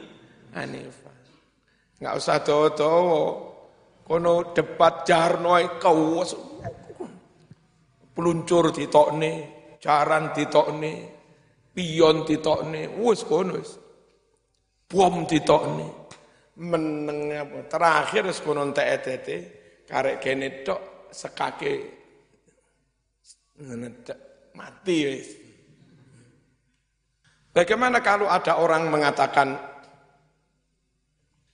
Hanifah. 0.54 1.16
Enggak 2.00 2.16
usah 2.20 2.38
dawa-dawa. 2.44 3.24
Kono 4.06 4.54
debat 4.54 5.02
jarno 5.02 5.58
kau 5.82 6.22
peluncur 8.14 8.70
ditokne, 8.70 9.32
jaran 9.82 10.30
ditokne, 10.30 10.94
pion 11.74 12.22
ditokne, 12.22 13.02
wis 13.02 13.26
kono 13.26 13.58
wis 13.58 13.82
bom 14.96 15.28
ditokne 15.28 16.08
meneng 16.56 17.36
apa 17.36 17.68
terakhir 17.68 18.32
wis 18.32 18.40
kono 18.40 18.64
TETT 18.72 19.28
karek 19.84 20.24
kene 20.24 20.64
tok 20.64 21.12
sekake 21.12 21.74
mati 24.56 24.98
wis 25.04 25.30
Bagaimana 27.56 28.04
kalau 28.04 28.28
ada 28.28 28.60
orang 28.60 28.92
mengatakan 28.92 29.56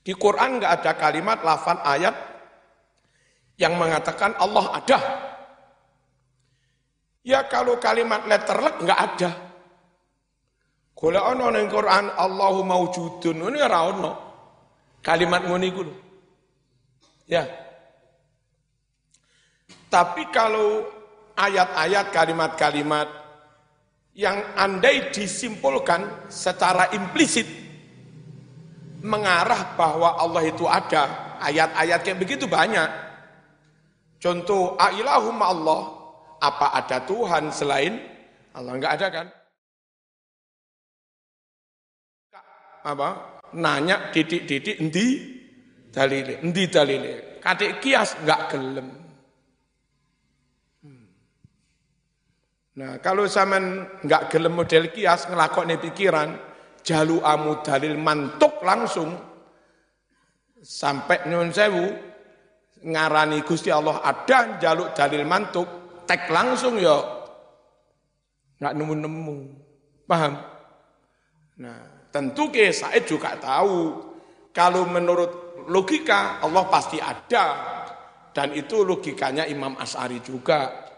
di 0.02 0.18
Quran 0.18 0.58
nggak 0.58 0.82
ada 0.82 0.92
kalimat 0.98 1.46
lafal 1.46 1.78
ayat 1.86 2.18
yang 3.62 3.78
mengatakan 3.78 4.34
Allah 4.42 4.82
ada. 4.82 5.00
Ya 7.22 7.46
kalau 7.46 7.78
kalimat 7.78 8.26
letterlek 8.26 8.82
nggak 8.82 8.98
ada. 9.14 9.51
Golek 11.02 11.26
ana 11.26 11.50
Quran 11.66 12.06
Allahu 12.14 12.62
maujudun 12.62 13.42
ini 13.50 13.58
ora 13.58 13.90
ana. 13.90 14.12
Kalimat 15.02 15.50
ngono 15.50 15.66
iku 15.66 15.82
Ya. 17.26 17.50
Tapi 19.90 20.30
kalau 20.30 20.86
ayat-ayat 21.34 22.14
kalimat-kalimat 22.14 23.10
yang 24.14 24.38
andai 24.54 25.10
disimpulkan 25.10 26.30
secara 26.30 26.94
implisit 26.94 27.50
mengarah 29.02 29.74
bahwa 29.74 30.22
Allah 30.22 30.44
itu 30.46 30.70
ada, 30.70 31.36
ayat-ayat 31.42 32.00
kayak 32.06 32.20
begitu 32.22 32.46
banyak. 32.46 32.88
Contoh, 34.22 34.78
ailahum 34.78 35.42
Allah, 35.42 35.82
apa 36.38 36.78
ada 36.78 37.02
Tuhan 37.02 37.50
selain 37.50 37.98
Allah? 38.54 38.78
Enggak 38.78 38.94
ada 39.02 39.08
kan? 39.10 39.28
Apa? 42.82 43.42
Nanya 43.58 44.10
didik-didik 44.16 44.80
endi 44.80 45.08
dalile? 45.92 46.40
Endi 46.40 46.64
dalile? 46.72 47.14
Katik 47.44 47.82
kias 47.84 48.16
enggak 48.22 48.54
gelem. 48.54 48.88
Hmm. 50.86 51.06
nah 52.80 53.02
kalau 53.04 53.28
zaman 53.28 53.84
enggak 54.06 54.32
gelem 54.32 54.54
model 54.56 54.94
kias 54.94 55.28
ngelakoni 55.28 55.76
pikiran 55.82 56.30
jalu 56.82 57.20
amu 57.22 57.60
dalil 57.62 57.98
mantuk 57.98 58.62
langsung 58.64 59.14
sampai 60.62 61.26
nyun 61.30 61.50
sewu 61.50 61.86
ngarani 62.82 63.42
Gusti 63.46 63.70
Allah 63.70 64.02
ada 64.02 64.58
jaluk 64.58 64.94
dalil 64.98 65.26
mantuk 65.26 65.68
tek 66.06 66.30
langsung 66.30 66.78
ya 66.82 66.98
nggak 68.62 68.78
nemu-nemu. 68.78 69.38
Paham? 70.06 70.38
Nah 71.58 72.01
Tentu 72.12 72.52
ke 72.52 72.76
Said 72.76 73.08
juga 73.08 73.40
tahu 73.40 74.12
kalau 74.52 74.84
menurut 74.84 75.64
logika 75.72 76.44
Allah 76.44 76.68
pasti 76.68 77.00
ada 77.00 77.46
dan 78.36 78.52
itu 78.56 78.84
logikanya 78.84 79.48
Imam 79.48 79.80
As'ari 79.80 80.20
juga. 80.20 80.92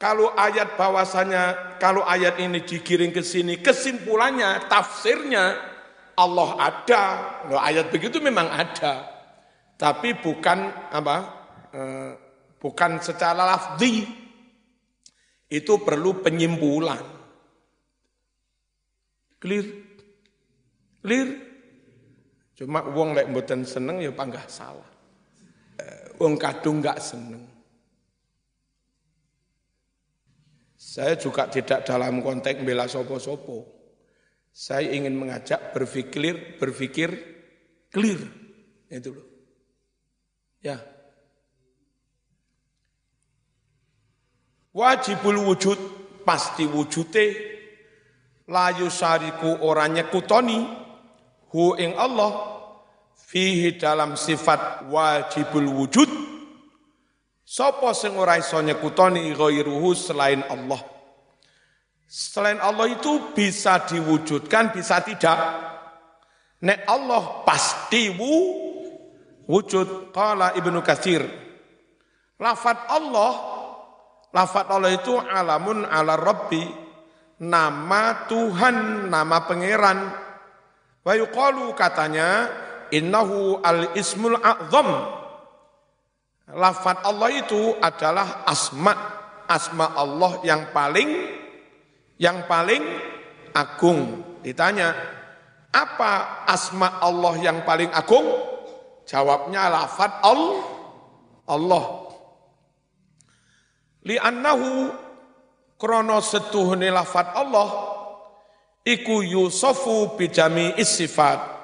Kalau 0.00 0.32
ayat 0.32 0.80
bahwasanya 0.80 1.76
kalau 1.76 2.00
ayat 2.04 2.40
ini 2.40 2.64
digiring 2.64 3.12
ke 3.12 3.20
sini 3.20 3.60
kesimpulannya 3.60 4.68
tafsirnya 4.68 5.60
Allah 6.16 6.50
ada. 6.56 7.04
Loh, 7.48 7.60
ayat 7.60 7.92
begitu 7.92 8.20
memang 8.20 8.48
ada. 8.48 9.08
Tapi 9.76 10.16
bukan 10.20 10.88
apa? 10.92 11.16
Eh, 11.72 12.12
bukan 12.60 13.00
secara 13.00 13.44
lafzi. 13.44 14.04
Itu 15.52 15.80
perlu 15.84 16.20
penyimpulan. 16.24 17.19
Clear? 19.40 19.66
Clear? 21.00 21.28
Cuma 22.60 22.84
uang 22.84 23.16
lek 23.16 23.32
mboten 23.32 23.64
seneng 23.64 24.04
ya 24.04 24.12
panggah 24.12 24.44
salah. 24.44 24.90
Uang 26.20 26.36
kadung 26.36 26.84
nggak 26.84 27.00
seneng. 27.00 27.40
Saya 30.76 31.16
juga 31.16 31.48
tidak 31.48 31.88
dalam 31.88 32.20
konteks 32.20 32.60
bela 32.60 32.84
sopo-sopo. 32.84 33.64
Saya 34.52 34.92
ingin 34.92 35.16
mengajak 35.16 35.72
berpikir, 35.72 36.60
berpikir 36.60 37.08
clear. 37.88 38.20
Itu 38.92 39.16
loh. 39.16 39.26
Ya. 40.60 40.76
Wajibul 44.76 45.40
wujud, 45.48 45.78
pasti 46.28 46.68
wujudnya 46.68 47.32
layu 48.50 48.90
sariku 48.90 49.62
orang 49.62 49.94
nyekutoni 49.94 50.58
hu 51.54 51.78
ing 51.78 51.94
Allah 51.94 52.58
fihi 53.14 53.78
dalam 53.78 54.18
sifat 54.18 54.90
wajibul 54.90 55.70
wujud. 55.70 56.10
Sapa 57.46 57.94
sing 57.94 58.18
ora 58.18 58.38
iso 58.38 58.58
nyekutoni 58.58 59.30
ghairuhu 59.34 59.94
selain 59.94 60.42
Allah. 60.50 60.82
Selain 62.10 62.58
Allah 62.58 62.90
itu 62.90 63.30
bisa 63.30 63.86
diwujudkan 63.86 64.74
bisa 64.74 64.98
tidak. 65.06 65.38
Nek 66.66 66.84
Allah 66.90 67.46
pasti 67.46 68.10
wu, 68.10 68.34
wujud 69.46 70.10
qala 70.10 70.58
Ibnu 70.58 70.82
Katsir. 70.82 71.22
Lafat 72.38 72.90
Allah 72.90 73.32
lafat 74.30 74.66
Allah 74.70 74.90
itu 74.94 75.14
alamun 75.18 75.86
ala 75.86 76.14
rabbi 76.18 76.89
nama 77.40 78.28
Tuhan, 78.28 79.08
nama 79.08 79.48
pangeran. 79.48 79.98
Wa 81.00 81.12
yuqalu 81.16 81.72
katanya 81.72 82.52
innahu 82.92 83.58
al-ismul 83.64 84.36
a'zam. 84.36 84.88
Lafat 86.50 87.06
Allah 87.06 87.30
itu 87.32 87.78
adalah 87.80 88.44
asma 88.44 88.92
asma 89.46 89.96
Allah 89.96 90.42
yang 90.44 90.70
paling 90.70 91.10
yang 92.20 92.44
paling 92.44 92.84
agung. 93.56 94.22
Ditanya, 94.44 94.92
apa 95.72 96.44
asma 96.44 97.00
Allah 97.00 97.34
yang 97.40 97.64
paling 97.64 97.88
agung? 97.90 98.28
Jawabnya 99.08 99.72
lafat 99.72 100.22
Allah. 100.22 100.60
Allah. 101.50 101.84
Li'annahu 104.06 104.90
krono 105.80 106.20
setuhne 106.20 106.92
lafat 106.92 107.32
Allah 107.32 107.70
iku 108.84 109.24
yusofu 109.24 110.14
bijami 110.20 110.76
sifat. 110.84 111.58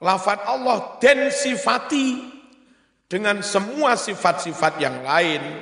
Lafat 0.00 0.48
Allah 0.48 0.96
dan 0.96 1.28
sifati 1.28 2.24
dengan 3.04 3.44
semua 3.44 4.00
sifat-sifat 4.00 4.80
yang 4.80 5.04
lain. 5.04 5.60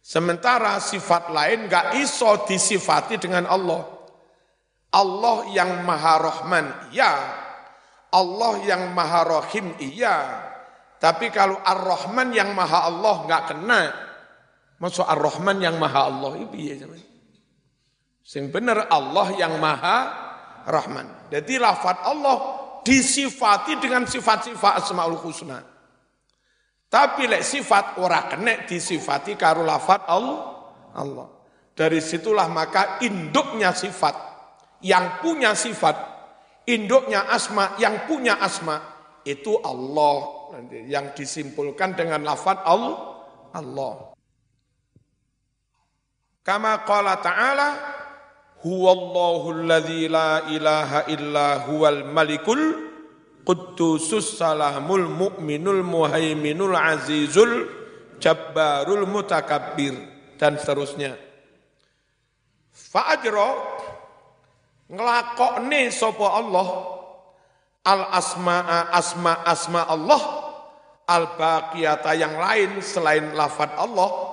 Sementara 0.00 0.80
sifat 0.80 1.28
lain 1.28 1.68
gak 1.68 2.00
iso 2.00 2.48
disifati 2.48 3.20
dengan 3.20 3.44
Allah. 3.44 3.84
Allah 4.92 5.36
yang 5.52 5.84
maha 5.84 6.14
rahman, 6.20 6.66
iya. 6.96 7.12
Allah 8.12 8.60
yang 8.64 8.92
maha 8.92 9.24
rahim, 9.24 9.72
iya. 9.80 10.48
Tapi 11.02 11.34
kalau 11.34 11.58
ar-Rahman 11.58 12.30
yang 12.30 12.54
maha 12.54 12.86
Allah 12.86 13.26
nggak 13.26 13.42
kena. 13.50 13.82
Masuk 14.82 15.06
ar-Rahman 15.06 15.62
yang 15.62 15.78
maha 15.78 16.10
Allah, 16.10 16.42
itu 16.42 16.58
iya 16.58 16.74
Sing 18.26 18.50
bener 18.50 18.90
Allah 18.90 19.30
yang 19.38 19.62
maha 19.62 19.98
Rahman. 20.66 21.30
Jadi 21.30 21.54
lafat 21.62 22.02
Allah 22.02 22.36
disifati 22.82 23.78
dengan 23.78 24.10
sifat-sifat 24.10 24.82
Asmaul 24.82 25.22
Husna. 25.22 25.62
Tapi 26.90 27.30
lek 27.30 27.46
sifat 27.46 28.02
ora 28.02 28.26
kena 28.26 28.66
disifati 28.66 29.38
karo 29.38 29.62
lafat 29.62 30.02
Allah. 30.10 30.38
Allah. 30.98 31.30
Dari 31.72 32.02
situlah 32.02 32.50
maka 32.50 32.98
induknya 33.06 33.72
sifat 33.72 34.12
yang 34.84 35.22
punya 35.24 35.56
sifat, 35.56 35.94
induknya 36.68 37.30
asma 37.30 37.78
yang 37.78 38.04
punya 38.04 38.36
asma 38.36 38.82
itu 39.24 39.56
Allah 39.62 40.50
yang 40.84 41.16
disimpulkan 41.16 41.96
dengan 41.96 42.26
lafaz 42.26 42.60
Allah. 42.66 42.96
Allah. 43.56 44.11
Kama 46.42 46.82
qala 46.82 47.22
ta'ala 47.22 47.68
huwallahu 48.66 49.62
alladzi 49.62 50.10
la 50.10 50.50
ilaha 50.50 51.06
illa 51.06 51.62
huwal 51.70 52.02
malikul 52.02 52.58
quddusus 53.46 54.38
salamul 54.38 55.06
mu'minul 55.06 55.86
muhaiminul 55.86 56.74
azizul 56.74 57.70
jabbarul 58.18 59.06
mutakabbir 59.06 59.94
dan 60.38 60.58
seterusnya. 60.58 61.14
Fa'ajra 62.74 63.50
nglakokne 64.90 65.94
sapa 65.94 66.26
Allah 66.42 66.68
al 67.86 68.02
asma 68.18 68.90
asma 68.90 69.46
asma 69.46 69.86
Allah 69.86 70.22
al 71.06 71.38
baqiyata 71.38 72.18
yang 72.18 72.34
lain 72.34 72.82
selain 72.82 73.30
lafad 73.34 73.70
Allah 73.78 74.31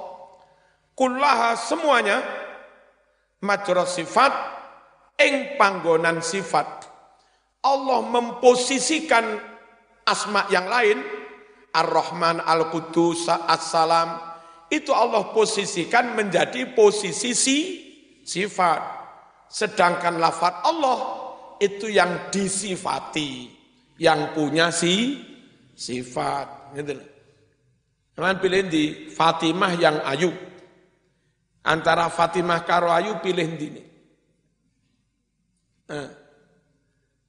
kullaha 0.99 1.55
semuanya 1.55 2.19
majra 3.39 3.87
sifat 3.87 4.35
ing 5.15 5.55
panggonan 5.55 6.19
sifat 6.19 6.67
Allah 7.63 8.03
memposisikan 8.03 9.39
asma 10.03 10.43
yang 10.51 10.67
lain 10.67 10.99
Ar-Rahman 11.71 12.43
Al-Qudus 12.43 13.31
As-Salam 13.31 14.19
itu 14.67 14.91
Allah 14.91 15.31
posisikan 15.31 16.19
menjadi 16.19 16.75
posisi 16.75 17.31
si, 17.31 17.57
sifat 18.27 18.79
sedangkan 19.47 20.19
lafad 20.19 20.61
Allah 20.67 21.29
itu 21.59 21.91
yang 21.91 22.31
disifati, 22.31 23.51
yang 23.99 24.31
punya 24.31 24.71
si 24.71 25.19
sifat. 25.75 26.75
Gitu 26.77 26.95
Kalian 28.15 28.37
pilih 28.39 28.63
di 28.67 28.83
Fatimah 29.11 29.73
yang 29.79 30.03
ayu. 30.03 30.31
Antara 31.63 32.07
Fatimah 32.07 32.63
karo 32.63 32.87
ayu 32.87 33.19
pilih 33.19 33.47
di 33.59 33.67
ini. 33.67 33.83
Eh. 35.89 36.09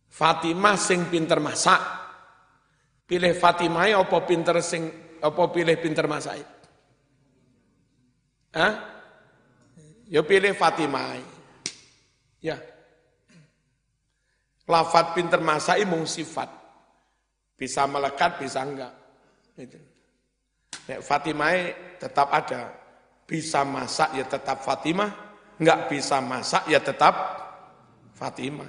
Fatimah 0.06 0.76
sing 0.78 1.10
pinter 1.10 1.42
masak. 1.42 1.80
Pilih 3.06 3.34
Fatimah 3.34 3.90
apa 3.90 4.18
pinter 4.22 4.62
sing 4.62 4.86
apa 5.18 5.42
pilih 5.50 5.74
pinter 5.82 6.06
masak? 6.06 6.38
Hah? 8.54 8.74
Ya 10.06 10.22
pilih 10.22 10.54
Fatimah. 10.54 11.18
Ya. 12.42 12.58
Lafat 14.70 15.18
pinter 15.18 15.42
masak 15.42 15.82
mung 15.86 16.06
sifat. 16.06 16.46
Bisa 17.58 17.84
melekat, 17.90 18.38
bisa 18.38 18.62
enggak. 18.62 18.94
Fatimah 21.02 21.52
tetap 22.00 22.30
ada. 22.32 22.79
Bisa 23.30 23.62
masak 23.62 24.18
ya 24.18 24.26
tetap 24.26 24.66
Fatimah, 24.66 25.14
enggak 25.62 25.86
bisa 25.86 26.18
masak 26.18 26.66
ya 26.66 26.82
tetap 26.82 27.14
Fatimah. 28.18 28.66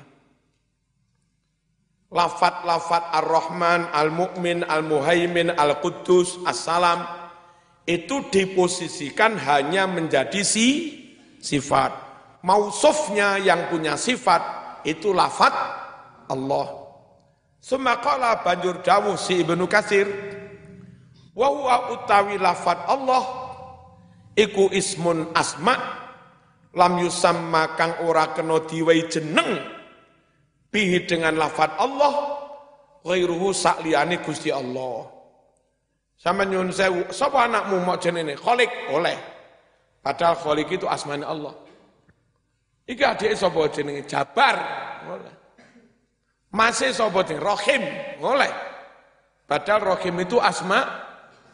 Lafat-lafat 2.13 3.09
Ar-Rahman, 3.09 3.89
Al-Mu'min, 3.89 4.61
Al-Muhaimin, 4.69 5.57
Al-Quddus, 5.57 6.45
As-Salam, 6.45 7.01
itu 7.89 8.29
diposisikan 8.29 9.33
hanya 9.41 9.89
menjadi 9.89 10.45
si 10.45 10.93
sifat. 11.41 11.89
Mausufnya 12.45 13.41
yang 13.41 13.65
punya 13.73 13.97
sifat, 13.97 14.45
itu 14.85 15.09
lafat 15.09 15.57
Allah. 16.29 16.85
Semakala 17.57 18.45
banjur 18.45 18.85
dawuh 18.85 19.17
si 19.17 19.41
Ibnu 19.41 19.65
Kasir, 19.65 20.05
wa 21.33 21.49
huwa 21.49 21.97
utawi 21.97 22.37
lafat 22.37 22.85
Allah 22.85 23.40
iku 24.35 24.71
ismun 24.71 25.31
asma 25.35 25.75
lam 26.75 26.93
yusamma 27.03 27.75
kang 27.75 28.03
ora 28.07 28.31
kena 28.31 28.63
diwai 28.63 29.07
jeneng 29.11 29.59
bihi 30.71 31.03
dengan 31.03 31.35
lafat 31.35 31.75
Allah 31.75 32.41
ghairuhu 33.03 33.51
sakliyane 33.51 34.23
Gusti 34.23 34.49
Allah. 34.53 35.09
Sama 36.21 36.45
nyun 36.45 36.69
sewu, 36.69 37.09
sapa 37.09 37.49
anakmu 37.49 37.81
mau 37.81 37.97
jenenge? 37.97 38.37
Kholik, 38.37 38.69
oleh. 38.93 39.17
Padahal 40.05 40.37
kholik 40.37 40.69
itu 40.69 40.85
asmane 40.85 41.25
Allah. 41.25 41.49
Iki 42.85 43.01
adik 43.01 43.33
sapa 43.33 43.65
jenenge? 43.73 44.05
Jabar, 44.05 44.55
oleh. 45.09 45.33
Masih 46.53 46.93
sapa 46.93 47.25
Rohim, 47.25 47.83
boleh. 48.21 48.53
Padahal 49.49 49.97
Rohim 49.97 50.21
itu 50.21 50.37
asma 50.37 50.85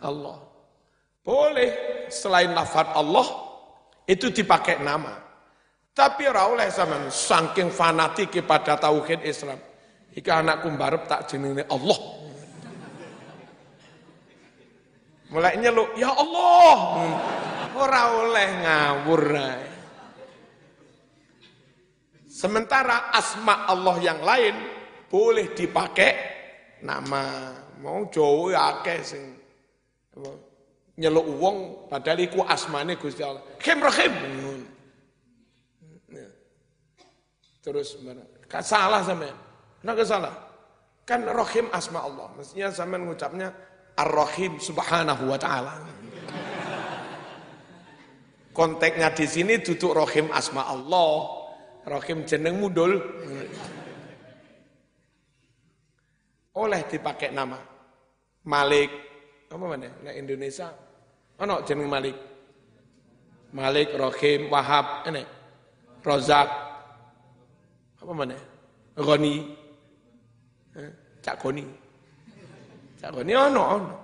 Allah. 0.04 0.47
Boleh 1.28 2.08
selain 2.08 2.56
lafaz 2.56 2.88
Allah 2.96 3.28
itu 4.08 4.32
dipakai 4.32 4.80
nama. 4.80 5.12
Tapi 5.92 6.24
oleh 6.32 6.72
sampean 6.72 7.12
saking 7.12 7.68
fanatik 7.68 8.32
kepada 8.32 8.80
tauhid 8.80 9.28
Islam. 9.28 9.60
Ika 10.16 10.40
anakku 10.40 10.72
mbarep 10.72 11.04
tak 11.04 11.28
jenenge 11.28 11.68
Allah. 11.68 12.00
Mulai 15.28 15.60
nyeluk, 15.60 16.00
ya 16.00 16.16
Allah. 16.16 16.78
Ora 17.76 18.02
oleh 18.24 18.50
ngawur. 18.64 19.24
Sementara 22.32 23.12
asma 23.12 23.68
Allah 23.68 23.98
yang 24.00 24.24
lain 24.24 24.56
boleh 25.12 25.52
dipakai 25.52 26.12
nama 26.86 27.52
mau 27.82 28.06
Jawa 28.08 28.80
ya 28.86 28.96
sing 29.02 29.34
nyeluk 30.98 31.28
wong 31.38 31.58
padahal 31.88 32.20
iku 32.20 32.42
asmane 32.44 32.98
Gusti 32.98 33.22
Allah. 33.22 33.46
Khim 33.62 33.78
rahim. 33.80 34.14
Ya. 36.10 36.28
Terus 37.62 38.02
mana? 38.02 38.26
Salah 38.66 39.06
sama. 39.06 39.30
Kenapa 39.80 40.04
salah? 40.04 40.34
Kan 41.08 41.24
rahim 41.24 41.70
asma 41.72 42.04
Allah. 42.04 42.28
Mestinya 42.36 42.68
sama 42.74 43.00
ngucapnya 43.00 43.54
Ar-Rahim 43.96 44.60
subhanahu 44.60 45.32
wa 45.32 45.40
ta'ala. 45.40 45.74
Konteksnya 48.52 49.14
di 49.14 49.26
sini 49.30 49.62
duduk 49.62 49.96
rahim 49.96 50.28
asma 50.34 50.68
Allah. 50.68 51.40
Rahim 51.88 52.28
jeneng 52.28 52.60
mudul 52.60 53.00
oleh 56.58 56.82
dipakai 56.90 57.30
nama 57.32 57.62
Malik 58.50 58.90
apa 59.48 59.64
mana 59.64 59.88
nah 60.02 60.12
Indonesia 60.12 60.74
ono 61.40 61.56
jeneng 61.66 61.90
Malik. 61.90 62.18
Malik 63.54 63.94
Rohim 63.96 64.52
Wahab 64.52 65.08
ini. 65.08 65.24
Rozak. 66.04 66.50
Apa 68.02 68.12
mana? 68.14 68.38
Goni. 68.98 69.36
Eh, 70.78 70.92
Cak 71.22 71.42
Goni. 71.42 71.66
Cak 73.00 73.12
Goni 73.14 73.34
ono 73.34 73.64
ono. 73.64 73.96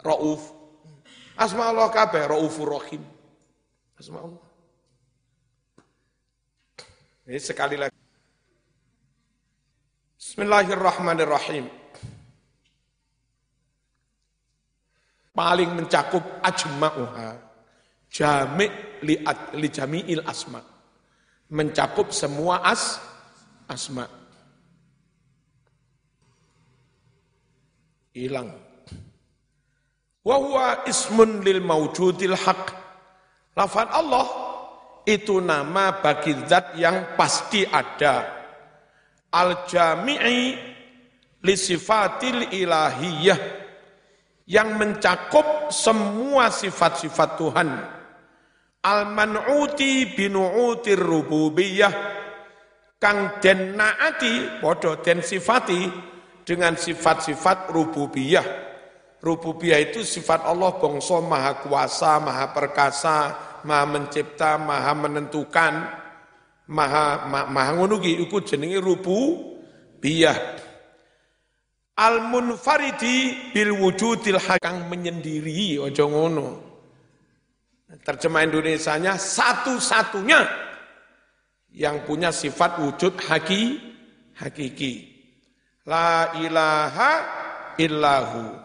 Rauf. 0.00 0.42
Asma 1.40 1.72
Allah 1.72 1.88
kabeh 1.88 2.28
Raufur 2.28 2.68
Rahim 2.68 3.00
Asma 3.96 4.20
Allah 4.20 4.50
ini 7.30 7.38
sekali 7.38 7.78
lagi. 7.78 7.94
Bismillahirrahmanirrahim. 10.18 11.79
Paling 15.40 15.72
mencakup 15.72 16.44
ajma'uha. 16.44 17.28
Jami' 18.12 19.00
li, 19.08 19.16
li 19.56 19.68
jami'il 19.72 20.20
asma. 20.28 20.60
mencakup 21.50 22.12
semua 22.12 22.60
as 22.60 23.00
asma. 23.66 24.04
Hilang. 28.12 28.52
Wahwa 30.20 30.84
ismun 30.84 31.40
lil 31.40 31.64
maujudil 31.64 32.36
haq. 32.36 32.76
Lafaz 33.56 33.88
Allah 33.96 34.28
itu 35.08 35.40
nama 35.40 36.04
bagi 36.04 36.36
zat 36.44 36.76
yang 36.76 37.16
pasti 37.16 37.64
ada. 37.64 38.28
Al-jami'i 39.32 40.42
li 41.40 41.54
sifatil 41.56 42.52
ilahiyah 42.52 43.60
yang 44.50 44.74
mencakup 44.74 45.70
semua 45.70 46.50
sifat-sifat 46.50 47.38
Tuhan. 47.38 47.68
Al-man'uti 48.82 50.10
binu'utir 50.10 50.98
rububiyah 50.98 51.94
kang 52.98 53.38
den 53.38 53.78
naati 53.78 54.58
podo 54.58 54.98
den 54.98 55.22
sifati 55.22 55.86
dengan 56.42 56.74
sifat-sifat 56.74 57.70
rububiyah. 57.70 58.46
Rububiyah 59.20 59.78
itu 59.78 60.02
sifat 60.02 60.42
Allah 60.48 60.74
bongso 60.80 61.20
maha 61.22 61.60
kuasa, 61.62 62.18
maha 62.18 62.50
perkasa, 62.50 63.16
maha 63.68 63.84
mencipta, 63.86 64.56
maha 64.56 64.92
menentukan, 64.96 65.74
maha 66.66 67.28
maha, 67.28 67.44
maha 67.46 67.70
ngunugi 67.76 68.18
iku 68.18 68.40
jenenge 68.42 68.80
rububiyah. 68.80 70.69
Al-munfaridi 72.00 73.52
bil 73.52 73.76
wujudil 73.76 74.40
hakang 74.40 74.88
menyendiri 74.88 75.76
ojo 75.76 76.04
ngono. 76.08 76.46
Terjemah 78.00 78.48
Indonesianya 78.48 79.20
satu-satunya 79.20 80.40
yang 81.76 82.00
punya 82.08 82.32
sifat 82.32 82.80
wujud 82.80 83.20
haki, 83.20 83.76
hakiki. 84.40 85.12
La 85.84 86.32
ilaha 86.40 87.10
illahu. 87.76 88.56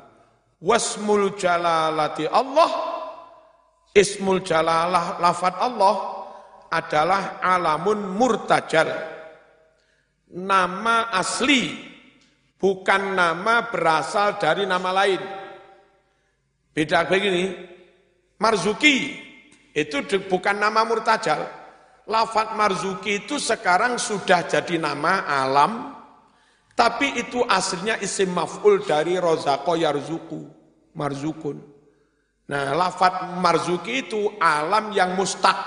Wasmul 0.64 1.36
jalalati 1.36 2.32
Allah. 2.32 2.72
Ismul 3.96 4.44
jalalah 4.44 5.20
lafat 5.24 5.56
Allah 5.60 5.96
adalah 6.68 7.40
alamun 7.40 8.16
murtajal. 8.16 8.92
Nama 10.36 11.16
asli 11.16 11.95
bukan 12.60 13.16
nama 13.16 13.68
berasal 13.70 14.40
dari 14.40 14.64
nama 14.64 14.92
lain. 14.92 15.22
Beda 16.76 17.08
begini, 17.08 17.56
Marzuki 18.40 19.16
itu 19.72 19.98
bukan 20.28 20.60
nama 20.60 20.84
murtajal. 20.84 21.48
Lafat 22.06 22.54
Marzuki 22.54 23.26
itu 23.26 23.42
sekarang 23.42 23.98
sudah 23.98 24.46
jadi 24.46 24.78
nama 24.78 25.26
alam, 25.26 25.96
tapi 26.78 27.16
itu 27.18 27.42
aslinya 27.48 27.98
isim 28.04 28.30
maf'ul 28.36 28.84
dari 28.84 29.16
rozako 29.18 29.80
yarzuku, 29.80 30.42
marzukun. 30.94 31.58
Nah, 32.46 32.78
lafat 32.78 33.42
Marzuki 33.42 34.06
itu 34.06 34.30
alam 34.38 34.94
yang 34.94 35.18
mustaq. 35.18 35.58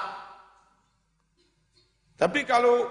Tapi 2.14 2.46
kalau 2.46 2.86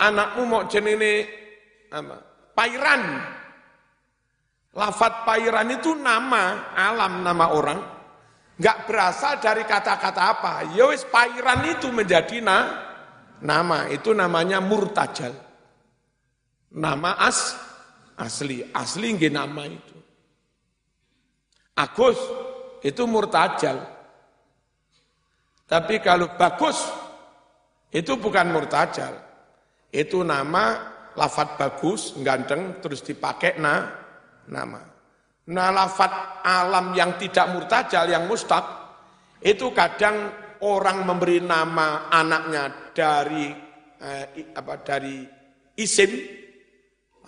anakmu 0.00 0.48
mau 0.48 0.64
jenenge 0.64 1.28
apa? 1.92 2.33
Pairan. 2.54 3.02
Lafat 4.74 5.22
pairan 5.22 5.70
itu 5.70 5.94
nama, 5.94 6.74
alam 6.74 7.22
nama 7.22 7.46
orang. 7.54 7.80
Enggak 8.58 8.86
berasal 8.86 9.42
dari 9.42 9.66
kata-kata 9.66 10.22
apa. 10.22 10.52
Yowis 10.74 11.02
ya 11.02 11.10
pairan 11.10 11.62
itu 11.66 11.90
menjadi 11.90 12.38
na, 12.38 12.58
nama. 13.42 13.90
Itu 13.90 14.14
namanya 14.14 14.62
murtajal. 14.62 15.34
Nama 16.74 17.18
as, 17.18 17.54
asli. 18.18 18.62
Asli 18.70 19.14
nggih 19.14 19.34
nama 19.34 19.62
itu. 19.66 19.94
Agus 21.74 22.18
itu 22.86 23.02
murtajal. 23.06 23.82
Tapi 25.66 25.98
kalau 25.98 26.30
bagus 26.38 26.78
itu 27.90 28.14
bukan 28.14 28.54
murtajal. 28.54 29.18
Itu 29.90 30.22
nama 30.22 30.93
lafat 31.14 31.58
bagus, 31.58 32.14
ganteng, 32.20 32.82
terus 32.82 33.02
dipakai 33.02 33.58
na, 33.58 33.90
nama. 34.50 34.82
Nah 35.44 35.68
lafat 35.70 36.42
alam 36.42 36.96
yang 36.96 37.20
tidak 37.20 37.52
murtajal, 37.52 38.08
yang 38.08 38.24
mustaq, 38.26 38.64
itu 39.44 39.70
kadang 39.76 40.32
orang 40.64 41.04
memberi 41.04 41.44
nama 41.44 42.08
anaknya 42.08 42.92
dari 42.96 43.52
eh, 44.00 44.56
apa 44.56 44.74
dari 44.80 45.24
isim, 45.76 46.10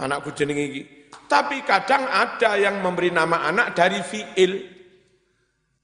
anakku 0.01 0.33
jeneng 0.33 0.57
ini. 0.57 0.83
Tapi 1.27 1.67
kadang 1.67 2.07
ada 2.07 2.55
yang 2.55 2.81
memberi 2.81 3.11
nama 3.11 3.47
anak 3.51 3.75
dari 3.75 4.01
fiil. 4.03 4.53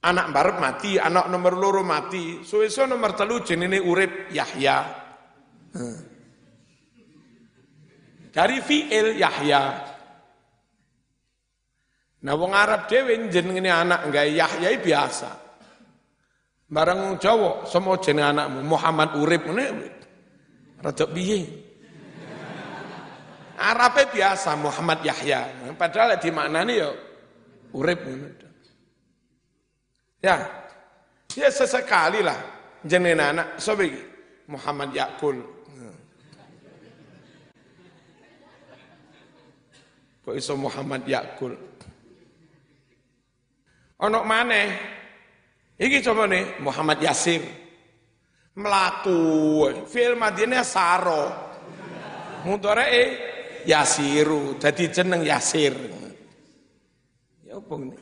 Anak 0.03 0.35
barat 0.35 0.59
mati, 0.59 0.99
anak 0.99 1.31
nomor 1.31 1.55
loro 1.55 1.87
mati. 1.87 2.43
Suwe-suwe 2.43 2.91
nomor 2.91 3.15
telu 3.15 3.39
jenenge 3.47 3.79
urip 3.79 4.35
Yahya. 4.35 4.83
Hmm. 5.79 6.12
Dari 8.33 8.59
fi'il 8.65 9.21
Yahya. 9.21 9.65
Nah 12.23 12.35
wong 12.39 12.57
Arab 12.57 12.89
dhewe 12.89 13.29
jenenge 13.29 13.69
anak 13.69 14.09
enggak 14.09 14.27
Yahya 14.33 14.69
biasa. 14.81 15.31
Barang 16.73 17.21
Jawa 17.21 17.69
semua 17.69 18.01
jeneng 18.01 18.33
anakmu 18.33 18.65
Muhammad 18.65 19.13
Urip 19.21 19.45
ngene. 19.45 19.89
Rada 20.81 21.05
piye? 21.13 21.45
Arabe 23.61 24.09
biasa 24.09 24.57
Muhammad 24.57 25.05
Yahya. 25.05 25.69
Padahal 25.77 26.17
di 26.17 26.33
maknane 26.33 26.73
ya 26.73 26.91
urip 27.77 28.01
ngono. 28.03 28.29
Ya. 30.19 30.37
Ya 31.33 31.49
sesekali 31.49 32.21
lah 32.25 32.37
jeneng 32.83 33.21
anak 33.21 33.61
sapa 33.61 33.87
Muhammad 34.49 34.91
Yakul. 34.97 35.39
Kok 40.23 40.35
iso 40.39 40.55
Muhammad 40.55 41.03
Yakul? 41.03 41.55
Ono 44.03 44.19
mana? 44.23 44.71
Iki 45.79 45.99
coba 46.07 46.31
nih 46.31 46.63
Muhammad 46.63 47.03
Yasir. 47.03 47.43
Melaku, 48.55 49.19
fil 49.89 50.15
madine 50.15 50.63
saro. 50.63 51.31
eh 52.87 53.09
Yasiru, 53.67 54.59
jadi 54.59 54.85
jeneng 54.91 55.23
Yasir. 55.27 55.75
Ya 57.47 57.59
apa 57.59 57.75
ini? 57.79 57.97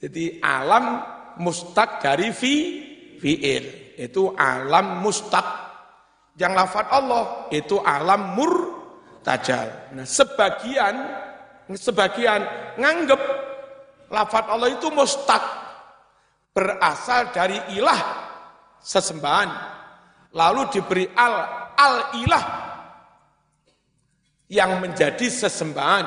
Jadi 0.00 0.24
alam 0.42 1.02
mustak 1.38 2.02
dari 2.02 2.30
fi 2.30 2.54
fiil. 3.18 3.94
Itu 3.98 4.34
alam 4.38 5.02
mustak. 5.02 5.68
Yang 6.38 6.52
lafat 6.56 6.86
Allah 6.94 7.24
itu 7.52 7.76
alam 7.84 8.32
mur 8.38 8.69
tajal. 9.24 9.94
Nah, 9.96 10.06
sebagian 10.06 10.94
sebagian 11.70 12.42
nganggep 12.80 13.22
lafat 14.10 14.44
Allah 14.50 14.74
itu 14.74 14.90
mustaq 14.90 15.42
berasal 16.50 17.30
dari 17.30 17.56
ilah 17.78 18.00
sesembahan 18.82 19.50
lalu 20.34 20.66
diberi 20.74 21.06
al 21.14 21.34
al 21.78 21.96
ilah 22.18 22.44
yang 24.50 24.82
menjadi 24.82 25.30
sesembahan. 25.30 26.06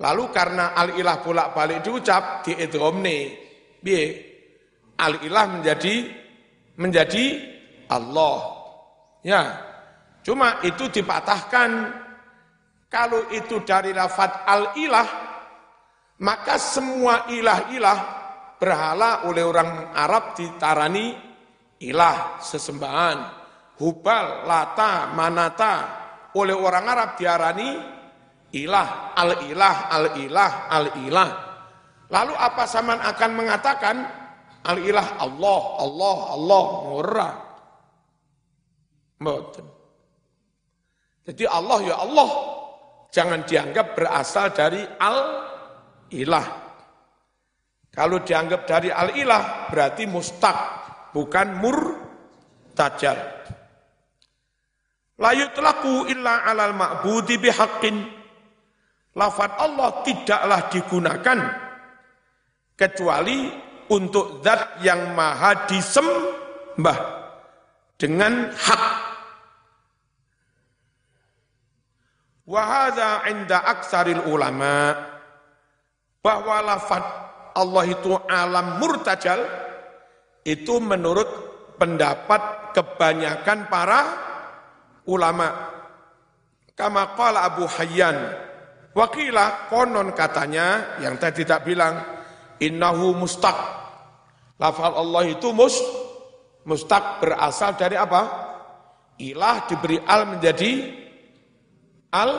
Lalu 0.00 0.24
karena 0.32 0.72
al 0.76 0.96
ilah 0.96 1.20
bolak-balik 1.20 1.84
diucap 1.84 2.44
di 2.44 2.56
idromne 2.56 3.18
biye 3.80 4.04
al 5.00 5.16
ilah 5.24 5.44
menjadi 5.48 5.94
menjadi 6.76 7.24
Allah. 7.92 8.40
Ya 9.20 9.69
Cuma 10.20 10.60
itu 10.64 10.88
dipatahkan. 10.92 11.70
Kalau 12.90 13.30
itu 13.30 13.62
dari 13.62 13.94
lafat 13.94 14.44
al-ilah, 14.50 15.08
maka 16.20 16.58
semua 16.58 17.30
ilah-ilah 17.30 17.98
berhala 18.58 19.24
oleh 19.30 19.46
orang 19.46 19.94
Arab 19.94 20.34
ditarani 20.34 21.14
ilah, 21.86 22.42
sesembahan. 22.42 23.18
Hubal, 23.80 24.44
lata, 24.44 25.14
manata, 25.14 25.74
oleh 26.36 26.52
orang 26.52 26.84
Arab 26.84 27.10
diarani 27.16 27.70
ilah, 28.52 29.14
al-ilah, 29.14 29.76
al-ilah, 29.88 30.52
al-ilah. 30.68 31.30
Lalu 32.10 32.34
apa 32.34 32.66
saman 32.66 32.98
akan 32.98 33.30
mengatakan 33.38 33.96
al-ilah 34.66 35.22
Allah, 35.22 35.62
Allah, 35.78 36.16
Allah, 36.34 36.64
murah. 36.90 37.34
Betul. 39.22 39.69
Jadi 41.30 41.46
Allah 41.46 41.78
ya 41.86 41.96
Allah. 42.02 42.30
Jangan 43.14 43.46
dianggap 43.46 43.94
berasal 43.94 44.50
dari 44.50 44.82
al-ilah. 44.82 46.46
Kalau 47.90 48.18
dianggap 48.22 48.66
dari 48.66 48.90
al-ilah 48.90 49.70
berarti 49.70 50.10
mustaq, 50.10 50.58
bukan 51.14 51.48
mur 51.58 51.78
tajal. 52.74 53.18
Layut 55.22 55.54
laku 55.58 56.10
illa 56.10 56.42
alal 56.50 56.74
ma'budi 56.74 57.38
bihaqqin. 57.38 57.94
Lafat 59.14 59.58
Allah 59.58 60.02
tidaklah 60.06 60.60
digunakan 60.70 61.38
kecuali 62.78 63.50
untuk 63.90 64.42
zat 64.42 64.82
yang 64.82 65.14
maha 65.18 65.66
disembah 65.66 66.98
dengan 67.98 68.54
hak. 68.54 69.09
Wahada 72.48 73.28
inda 73.30 73.62
aksaril 73.62 74.26
ulama 74.26 74.96
bahwa 76.20 76.56
lafat 76.64 77.04
Allah 77.56 77.84
itu 77.88 78.16
alam 78.28 78.80
murtajal 78.80 79.40
itu 80.44 80.80
menurut 80.80 81.28
pendapat 81.76 82.72
kebanyakan 82.76 83.58
para 83.68 84.00
ulama. 85.08 85.48
Kama 86.76 87.12
qala 87.12 87.44
Abu 87.44 87.68
Hayyan, 87.68 88.16
wakila 88.96 89.68
konon 89.68 90.16
katanya 90.16 90.96
yang 91.04 91.20
tadi 91.20 91.44
tidak 91.44 91.68
bilang 91.68 92.00
innahu 92.56 93.16
mustaq. 93.16 93.56
Lafal 94.60 94.96
Allah 94.96 95.24
itu 95.28 95.52
mus 95.52 95.76
mustaq 96.64 97.20
berasal 97.20 97.76
dari 97.76 97.96
apa? 97.96 98.48
Ilah 99.20 99.68
diberi 99.68 100.00
al 100.00 100.36
menjadi 100.36 100.72
al 102.14 102.30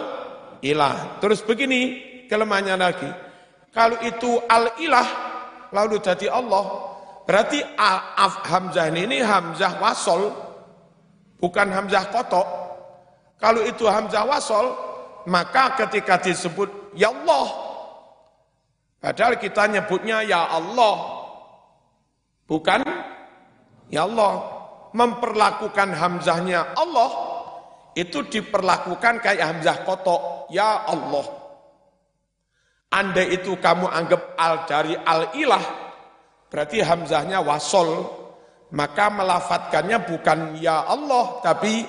ilah. 0.63 1.19
Terus 1.23 1.41
begini 1.43 2.11
kelemahannya 2.27 2.75
lagi. 2.77 3.09
Kalau 3.71 3.97
itu 4.03 4.39
al 4.51 4.75
ilah 4.83 5.07
lalu 5.71 6.03
jadi 6.03 6.27
Allah, 6.27 6.91
berarti 7.23 7.63
af 7.79 8.43
hamzah 8.43 8.91
ini 8.91 9.23
hamzah 9.23 9.79
wasol, 9.79 10.31
bukan 11.39 11.71
hamzah 11.71 12.11
kotok. 12.11 12.47
Kalau 13.39 13.63
itu 13.63 13.87
hamzah 13.87 14.27
wasol, 14.27 14.75
maka 15.25 15.79
ketika 15.79 16.19
disebut 16.19 16.93
ya 16.93 17.09
Allah, 17.09 17.47
padahal 18.99 19.39
kita 19.39 19.65
nyebutnya 19.71 20.21
ya 20.27 20.51
Allah, 20.51 20.95
bukan 22.45 22.83
ya 23.87 24.03
Allah, 24.03 24.33
memperlakukan 24.91 25.95
hamzahnya 25.95 26.75
Allah 26.75 27.30
itu 27.95 28.23
diperlakukan 28.23 29.19
kayak 29.19 29.45
hamzah 29.55 29.83
kotok, 29.83 30.47
ya 30.53 30.87
Allah. 30.87 31.25
Andai 32.91 33.35
itu 33.35 33.55
kamu 33.55 33.87
anggap 33.87 34.35
al 34.35 34.67
dari 34.67 34.95
al 34.95 35.31
ilah, 35.35 35.65
berarti 36.51 36.83
hamzahnya 36.83 37.39
wasol, 37.39 38.07
maka 38.75 39.11
melafatkannya 39.11 39.97
bukan 40.07 40.59
ya 40.59 40.83
Allah, 40.87 41.39
tapi 41.43 41.83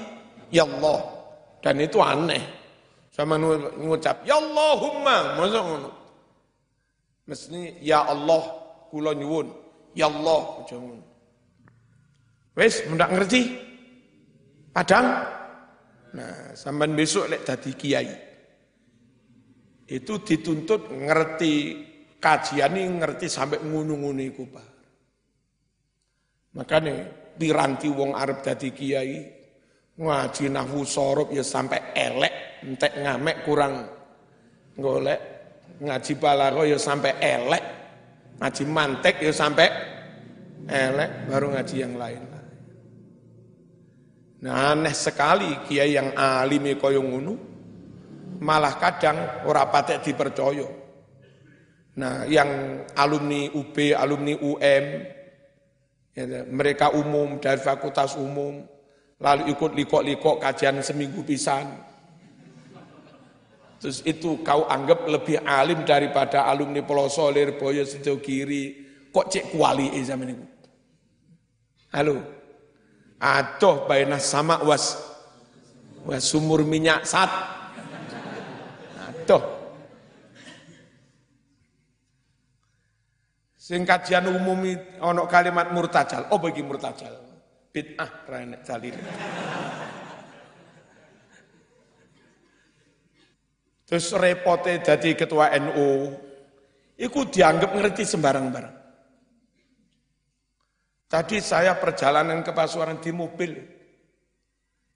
ya 0.50 0.66
Allah. 0.66 0.98
Dan 1.62 1.78
itu 1.78 2.03
aneh. 2.03 2.42
Sama 3.12 3.36
mengucap, 3.36 4.24
ya 4.24 4.40
Allahumma, 4.40 5.36
ngono. 5.36 5.90
Mesti 7.28 7.78
ya 7.84 8.09
Allah, 8.09 8.42
kula 8.90 9.14
ya 9.94 10.09
Allah, 10.09 10.64
Wes, 12.53 12.84
mudah 12.88 13.09
ngerti? 13.12 13.53
Padang? 14.72 15.41
Nah, 16.13 16.53
sampean 16.53 16.93
besok 16.93 17.33
lek 17.33 17.43
dadi 17.49 17.73
kiai 17.73 18.13
itu 19.93 20.15
dituntut 20.25 20.93
ngerti 20.93 21.55
kajian 22.21 22.77
ini 22.77 23.01
ngerti 23.01 23.27
sampai 23.29 23.61
ngunu-ngunu 23.65 24.23
iku 24.23 24.45
Pak. 24.49 24.69
Makanya 26.53 26.95
piranti 27.37 27.89
wong 27.89 28.13
Arab 28.13 28.45
dadi 28.45 28.73
kiai 28.77 29.17
ngaji 29.97 30.45
nahwu 30.53 30.85
sorob 30.85 31.33
ya 31.33 31.45
sampai 31.45 31.97
elek, 31.97 32.65
entek 32.65 32.93
ngamek 32.97 33.37
kurang 33.45 33.85
golek, 34.77 35.21
ngaji 35.81 36.13
balago 36.17 36.65
ya 36.65 36.77
sampai 36.81 37.13
elek, 37.21 37.65
ngaji 38.41 38.65
mantek 38.69 39.17
ya 39.21 39.33
sampai 39.33 39.69
elek, 40.69 41.11
baru 41.29 41.47
ngaji 41.57 41.77
yang 41.77 41.97
lain. 41.97 42.41
Nah 44.43 44.74
aneh 44.74 44.90
sekali 44.90 45.62
kiai 45.70 45.95
yang 45.95 46.18
alimi 46.18 46.74
koyong 46.74 47.07
ngunu, 47.07 47.34
malah 48.43 48.74
kadang 48.74 49.47
ora 49.47 49.70
patek 49.70 50.03
dipercaya. 50.03 50.66
Nah, 51.93 52.24
yang 52.24 52.82
alumni 52.97 53.53
UB, 53.53 53.76
alumni 53.93 54.32
UM, 54.32 54.84
ya, 56.16 56.24
mereka 56.49 56.90
umum 56.97 57.36
dari 57.36 57.61
fakultas 57.61 58.16
umum, 58.16 58.64
lalu 59.20 59.53
ikut 59.53 59.76
likok-likok 59.76 60.40
kajian 60.40 60.80
seminggu 60.80 61.20
pisan. 61.20 61.68
Terus 63.76 64.01
itu 64.09 64.40
kau 64.40 64.64
anggap 64.64 65.05
lebih 65.05 65.43
alim 65.45 65.84
daripada 65.84 66.49
alumni 66.49 66.80
Peloso, 66.80 67.28
Lirboyo, 67.28 67.84
Sejauh 67.84 68.22
Kiri, 68.22 68.88
kok 69.12 69.28
cek 69.28 69.53
kuali 69.53 69.93
zaman 70.01 70.32
itu. 70.32 70.47
Halo, 71.93 72.41
aduh 73.23 73.87
bayna 73.87 74.18
sama 74.18 74.59
was, 74.66 74.99
was 76.03 76.27
sumur 76.27 76.66
minyak 76.66 77.07
sat, 77.07 77.31
Tuh. 79.23 79.43
Sing 83.55 83.87
kajian 83.87 84.27
umum 84.27 84.66
ono 84.99 85.31
kalimat 85.31 85.70
murtajal. 85.70 86.27
Oh 86.35 86.43
bagi 86.43 86.66
murtajal. 86.66 87.14
Bid'ah 87.70 88.27
renek 88.27 88.66
jalil. 88.66 88.99
Terus 93.87 94.09
repotnya 94.16 94.81
jadi 94.83 95.14
ketua 95.14 95.53
NU, 95.61 96.16
itu 96.97 97.20
dianggap 97.29 97.77
ngerti 97.77 98.09
sembarang-barang. 98.09 98.82
Tadi 101.13 101.45
saya 101.45 101.77
perjalanan 101.77 102.41
ke 102.41 102.57
Pasuruan 102.57 102.97
di 102.97 103.13
mobil, 103.13 103.53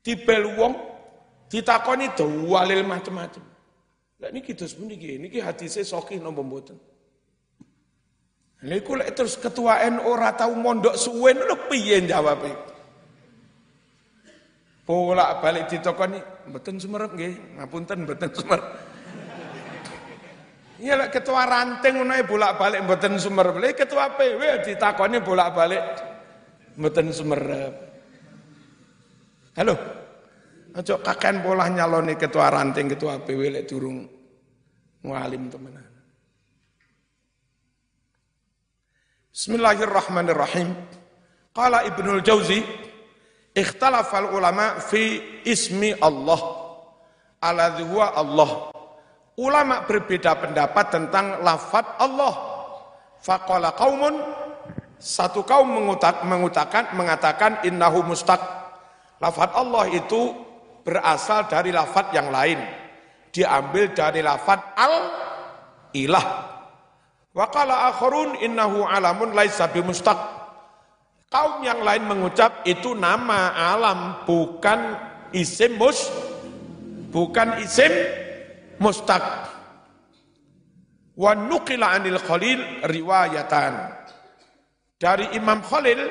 di 0.00 0.16
Beluwong, 0.16 0.72
ditakoni 1.44 2.08
walil 2.48 2.88
macam-macam. 2.88 3.44
Lah 4.24 4.32
niki 4.32 4.56
terus 4.56 4.72
puniki, 4.72 5.20
niki 5.20 5.44
hadise 5.44 5.84
sokih 5.84 6.16
napa 6.16 6.40
mboten? 6.40 6.80
Niku 8.64 8.96
terus 9.12 9.36
ketua 9.36 9.84
NU 9.92 10.08
ora 10.08 10.32
tau 10.32 10.56
mondok 10.56 10.96
suwe 10.96 11.36
lho 11.36 11.68
piye 11.68 12.00
jawabe? 12.08 12.48
Bolak 14.88 15.44
balik 15.44 15.68
ditokoni 15.68 16.16
mboten 16.48 16.80
sumerep 16.80 17.12
nggih, 17.12 17.60
ngapunten 17.60 18.08
mboten 18.08 18.32
sumerep. 18.32 18.66
Iya 20.80 20.96
lek 20.96 21.12
ketua 21.12 21.44
ranting 21.44 22.00
ngono 22.00 22.16
bolak-balik 22.24 22.80
mboten 22.88 23.20
sumerep. 23.20 23.60
Lek 23.60 23.84
ketua 23.84 24.16
PW 24.16 24.64
ditakoni 24.64 25.20
bolak-balik 25.20 26.05
mboten 26.76 27.10
sumerep. 27.10 27.74
Halo. 29.56 29.74
Aja 30.76 31.00
kakean 31.00 31.40
pola 31.40 31.72
nyaloni 31.72 32.20
ketua 32.20 32.52
ranting, 32.52 32.92
ketua 32.92 33.16
PW 33.24 33.48
lek 33.48 33.64
durung 33.64 34.04
ngalim 35.00 35.48
temenan. 35.48 35.88
Bismillahirrahmanirrahim. 39.32 40.76
Qala 41.56 41.88
Ibnul 41.88 42.20
Jauzi, 42.20 42.60
ikhtalafal 43.56 44.36
ulama 44.36 44.76
fi 44.76 45.20
ismi 45.48 45.96
Allah. 45.96 46.40
Alladhi 47.40 47.84
huwa 47.88 48.12
Allah. 48.12 48.50
Ulama 49.40 49.88
berbeda 49.88 50.36
pendapat 50.36 50.92
tentang 50.92 51.40
lafat 51.40 51.96
Allah. 52.00 52.34
Faqala 53.24 53.72
qaumun 53.72 54.12
satu 54.96 55.44
kaum 55.44 55.68
mengutakan 56.24 56.96
mengatakan 56.96 57.60
innahu 57.68 58.00
mustaq. 58.04 58.40
Lafat 59.20 59.52
Allah 59.56 59.88
itu 59.92 60.32
berasal 60.84 61.48
dari 61.48 61.72
lafat 61.72 62.12
yang 62.16 62.32
lain. 62.32 62.60
Diambil 63.32 63.92
dari 63.92 64.24
lafat 64.24 64.60
al-ilah. 64.76 66.26
Wa 67.36 67.46
qala 67.52 67.92
akharun 67.92 68.40
innahu 68.40 68.88
alamun 68.88 69.36
laisa 69.36 69.68
bimustaq. 69.68 70.16
Kaum 71.28 71.60
yang 71.60 71.84
lain 71.84 72.06
mengucap 72.08 72.64
itu 72.64 72.96
nama 72.96 73.52
alam 73.52 74.24
bukan 74.24 74.94
isim 75.34 75.76
mus 75.76 76.08
bukan 77.12 77.60
isim 77.60 77.92
mustaq. 78.80 79.24
Wa 81.16 81.32
nuqila 81.32 81.96
anil 81.96 82.20
Khalil 82.20 82.84
riwayatan. 82.84 83.95
Dari 84.96 85.36
Imam 85.36 85.60
Khalil 85.60 86.08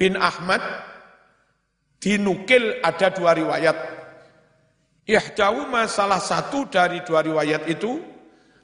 bin 0.00 0.16
Ahmad 0.16 0.60
dinukil 2.00 2.80
ada 2.80 3.12
dua 3.12 3.36
riwayat. 3.36 3.76
Ihdawuma 5.06 5.86
salah 5.86 6.18
satu 6.18 6.66
dari 6.66 7.04
dua 7.04 7.22
riwayat 7.22 7.68
itu 7.68 8.00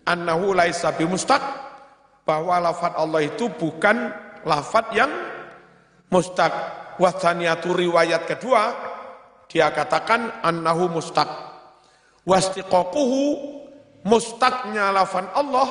annahu 0.08 0.56
laisa 0.56 0.90
bimustaq 0.96 1.40
bahwa 2.26 2.58
lafat 2.58 2.98
Allah 2.98 3.22
itu 3.22 3.46
bukan 3.52 4.10
lafat 4.42 4.90
yang 4.96 5.12
mustaq 6.10 6.50
Wathaniyatu 7.00 7.72
riwayat 7.72 8.28
kedua, 8.28 8.62
dia 9.48 9.72
katakan 9.72 10.44
annahu 10.44 10.92
mustaq. 10.92 11.28
Wastiqaquhu 12.22 13.22
mustaqnya 14.04 14.92
lafan 14.92 15.26
Allah 15.32 15.68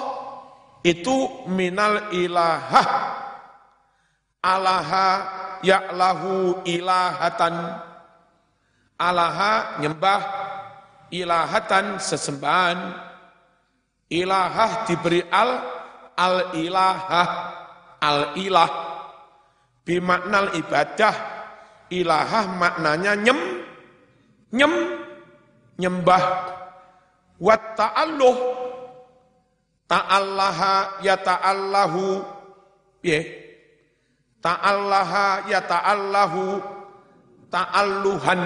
itu 0.82 1.46
minal 1.48 2.10
ilahah. 2.12 2.88
Alaha 4.42 5.10
ya'lahu 5.62 6.66
ilahatan. 6.66 7.56
Alaha 8.98 9.78
nyembah 9.82 10.22
ilahatan 11.14 12.02
sesembahan. 12.02 13.10
Ilahah 14.12 14.84
diberi 14.92 15.24
al, 15.32 15.64
al 16.20 16.52
ilahah, 16.60 17.30
al 18.02 18.36
ilah 18.36 18.72
bimaknal 19.86 20.58
ibadah 20.58 21.16
ilahah 21.92 22.46
maknanya 22.58 23.14
nyem 23.20 23.40
nyem 24.52 24.74
nyembah 25.78 26.24
wa 27.42 27.56
ta'alluh 27.56 28.38
ta'allaha 29.90 31.02
ya 31.02 31.18
ta'allahu 31.18 32.24
ya 33.04 33.20
ta'allaha 34.42 35.48
ya 35.48 35.62
ta'allahu 35.64 36.60
ta'alluhan. 37.54 38.42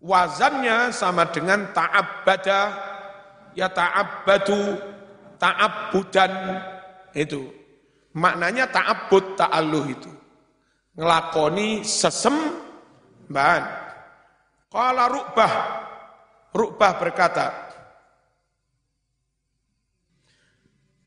Wazannya 0.00 0.94
sama 0.94 1.26
dengan 1.34 1.66
ta'abbada 1.74 2.60
ya 3.58 3.66
ta'abbadu 3.66 4.78
ta'abbudan. 5.42 6.32
Itu. 7.12 7.50
Maknanya 8.16 8.70
ta'abbud 8.70 9.36
ta'alluh 9.36 9.84
itu. 9.90 10.12
Ngelakoni 10.96 11.84
sesembahan. 11.84 13.64
Kala 14.72 15.08
Rukbah, 15.08 15.52
Rukbah 16.52 16.92
berkata, 17.00 17.46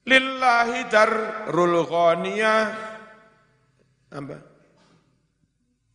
Lillahi 0.09 0.89
darul 0.89 1.85
ghaniyah 1.85 2.88
apa? 4.09 4.37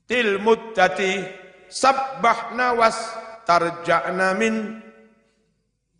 Til 0.04 0.38
muddati 0.38 1.24
sabbahna 1.68 2.76
was 2.78 2.98
tarja'na 3.48 4.36
min 4.36 4.80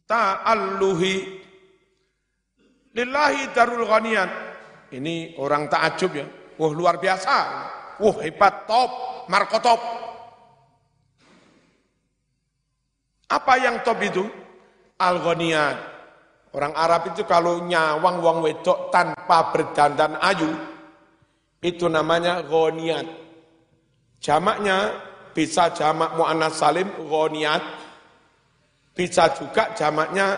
ta'alluhi 0.07 1.45
Lillahi 2.95 3.51
darul 3.51 3.91
ghaniyah. 3.91 4.29
Ini 4.95 5.35
orang 5.43 5.67
takjub 5.67 6.15
ya. 6.15 6.27
Wah 6.55 6.71
luar 6.71 7.03
biasa. 7.03 7.37
Wah 7.99 8.17
hebat, 8.23 8.71
top, 8.71 8.91
Marco 9.27 9.59
top. 9.59 9.81
Apa 13.35 13.55
yang 13.59 13.83
top 13.83 13.99
itu? 13.99 14.25
al 14.95 15.19
Orang 16.55 16.71
Arab 16.79 17.11
itu 17.11 17.27
kalau 17.27 17.67
nyawang 17.67 18.23
wong 18.23 18.39
wedok 18.47 18.95
tanpa 18.95 19.51
berdandan 19.51 20.15
ayu, 20.23 20.55
itu 21.65 21.89
namanya 21.89 22.45
goniat. 22.45 23.09
Jamaknya 24.21 24.93
bisa 25.33 25.73
jamak 25.73 26.13
mu'annas 26.13 26.61
salim, 26.61 26.93
goniat. 27.09 27.65
Bisa 28.93 29.33
juga 29.33 29.73
jamaknya 29.73 30.37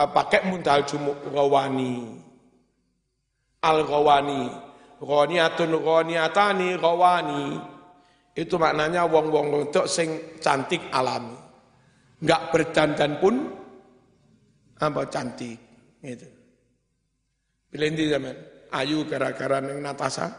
uh, 0.00 0.08
pakai 0.08 0.48
mundal 0.48 0.80
jumuk, 0.88 1.20
gawani. 1.28 2.16
Al-gawani. 3.60 4.72
Ghaniyatun 5.00 5.76
ghaniyatani 5.76 6.80
ghawani. 6.80 7.44
Itu 8.32 8.56
maknanya 8.56 9.04
wong-wong 9.04 9.68
untuk 9.68 9.84
sing 9.84 10.40
cantik 10.40 10.80
alami. 10.88 11.36
Enggak 12.24 12.52
berdandan 12.52 13.12
pun 13.20 13.34
apa 14.80 15.04
cantik. 15.12 15.56
Itu. 16.00 16.28
Pilih 17.70 18.08
zaman. 18.08 18.49
Ayu 18.70 19.02
gara-gara 19.06 19.58
neng 19.58 19.82
Natasha. 19.82 20.30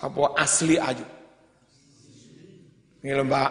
Apa 0.00 0.38
asli 0.38 0.78
ayu? 0.80 1.04
Ini 3.04 3.20
mbak. 3.26 3.50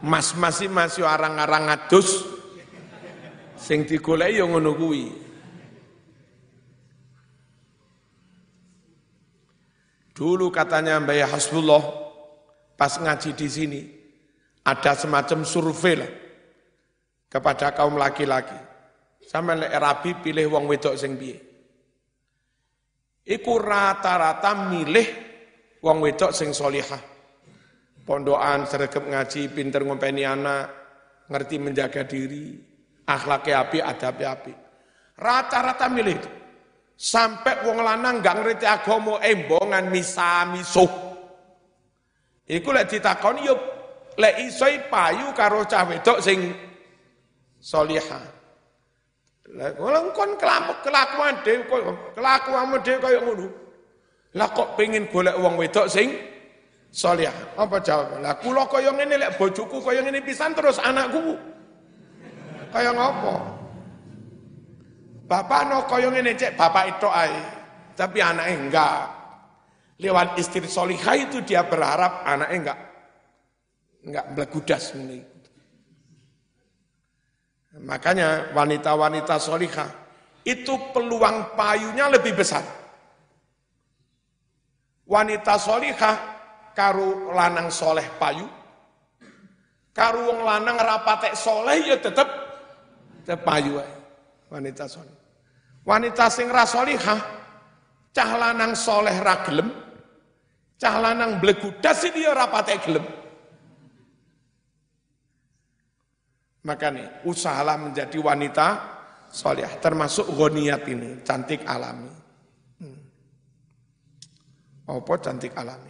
Mas 0.00 0.32
masih 0.32 0.72
masih 0.72 1.04
arang-arang 1.04 1.68
ngadus 1.68 2.24
sing 3.60 3.84
digoleki 3.84 4.40
yang 4.40 4.56
ngono 4.56 4.72
kuwi. 4.72 5.04
Dulu 10.16 10.52
katanya 10.52 11.00
Mbak 11.00 11.32
Hasbullah 11.32 11.80
pas 12.76 12.96
ngaji 13.00 13.32
di 13.32 13.48
sini 13.48 13.80
ada 14.64 14.92
semacam 14.92 15.48
survei 15.48 15.96
lah 15.96 16.12
kepada 17.32 17.72
kaum 17.72 17.96
laki-laki. 17.96 18.69
Sama 19.30 19.54
lek 19.54 19.70
rabi 19.70 20.10
pilih 20.18 20.50
wong 20.50 20.66
wedok 20.66 20.98
sing 20.98 21.14
piye. 21.14 21.38
Iku 23.30 23.62
rata-rata 23.62 24.66
milih 24.66 25.06
wong 25.86 26.02
wedok 26.02 26.34
sing 26.34 26.50
solihah. 26.50 26.98
Pondokan, 28.02 28.66
sergap 28.66 29.06
ngaji, 29.06 29.54
pinter 29.54 29.86
ngompeni 29.86 30.26
anak, 30.26 30.66
ngerti 31.30 31.62
menjaga 31.62 32.02
diri, 32.10 32.58
akhlaknya 33.06 33.54
api, 33.62 33.78
adabnya 33.78 34.28
api. 34.34 34.52
Rata-rata 35.14 35.86
milih 35.86 36.16
itu. 36.18 36.30
Sampai 36.98 37.62
wong 37.62 37.86
lanang 37.86 38.18
gak 38.18 38.34
ngerti 38.42 38.66
agama 38.66 39.22
embongan 39.22 39.94
misa 39.94 40.42
misuh. 40.50 40.90
Iku 42.50 42.68
lek 42.74 42.90
ditakoni 42.90 43.46
yo 43.46 43.54
lek 44.18 44.42
iso 44.42 44.66
payu 44.90 45.30
karo 45.38 45.62
cah 45.70 45.86
wedok 45.86 46.18
sing 46.18 46.50
salihah. 47.62 48.29
Lah 49.56 49.74
kon 50.14 50.38
kelakuan 50.38 51.34
dhewe 51.42 51.66
kelakuanmu 52.14 52.76
dhewe 52.86 52.98
kaya 53.02 53.18
ngono. 53.24 53.46
Lah 54.38 54.48
kok 54.54 54.78
pengin 54.78 55.10
golek 55.10 55.34
wong 55.38 55.58
wedok 55.58 55.90
sing 55.90 56.14
salihah. 56.94 57.34
Apa 57.58 57.82
jawab? 57.82 58.22
Lah 58.22 58.38
kula 58.38 58.66
kaya 58.70 58.94
ngene 58.94 59.18
lek 59.18 59.34
bojoku 59.34 59.82
kaya 59.82 60.06
ngene 60.06 60.22
pisan 60.22 60.54
terus 60.54 60.78
anakku 60.78 61.34
kaya 62.70 62.94
ngopo? 62.94 63.60
Bapak 65.30 65.62
no 65.70 65.86
koyong 65.86 66.18
ini 66.18 66.34
cek, 66.34 66.58
bapak 66.58 66.98
itu 66.98 67.06
ay. 67.06 67.30
Tapi 67.94 68.18
anaknya 68.18 68.54
enggak. 68.58 69.02
Lewat 70.02 70.34
istri 70.34 70.66
solihah 70.66 71.14
itu 71.14 71.38
dia 71.46 71.62
berharap 71.62 72.26
anaknya 72.26 72.56
enggak. 72.58 72.78
Enggak 74.10 74.26
belegudas 74.34 74.90
ini. 74.98 75.22
Makanya 77.80 78.52
wanita-wanita 78.52 79.40
solihah 79.40 79.88
itu 80.44 80.76
peluang 80.92 81.56
payunya 81.56 82.12
lebih 82.12 82.36
besar. 82.36 82.64
Wanita 85.08 85.56
solihah 85.56 86.16
karu 86.76 87.34
lanang 87.34 87.66
soleh 87.72 88.06
payu, 88.20 88.46
karu 89.90 90.22
wong 90.22 90.40
lanang 90.46 90.78
rapatek 90.78 91.34
soleh 91.34 91.82
ya 91.82 91.96
tetep 91.98 92.28
tetep 93.20 93.42
payu 93.42 93.82
wanita 94.52 94.86
soleh. 94.86 95.16
Wanita 95.82 96.28
sing 96.30 96.46
ra 96.52 96.68
salihah, 96.68 97.18
cah 98.12 98.30
lanang 98.36 98.76
soleh 98.76 99.16
ra 99.18 99.42
gelem, 99.42 99.72
cah 100.76 100.94
lanang 101.00 101.40
blegudas 101.40 102.04
iki 102.06 102.22
ya 102.22 102.36
ora 102.36 102.46
patek 102.46 102.78
gelem. 102.84 103.19
Makanya 106.60 107.24
usahalah 107.24 107.80
menjadi 107.80 108.20
wanita 108.20 108.68
soleh, 109.32 109.80
termasuk 109.80 110.28
goniat 110.36 110.84
ini, 110.84 111.24
cantik 111.24 111.64
alami. 111.64 112.12
Hmm. 112.76 113.00
Apa 114.84 115.16
cantik 115.24 115.56
alami? 115.56 115.88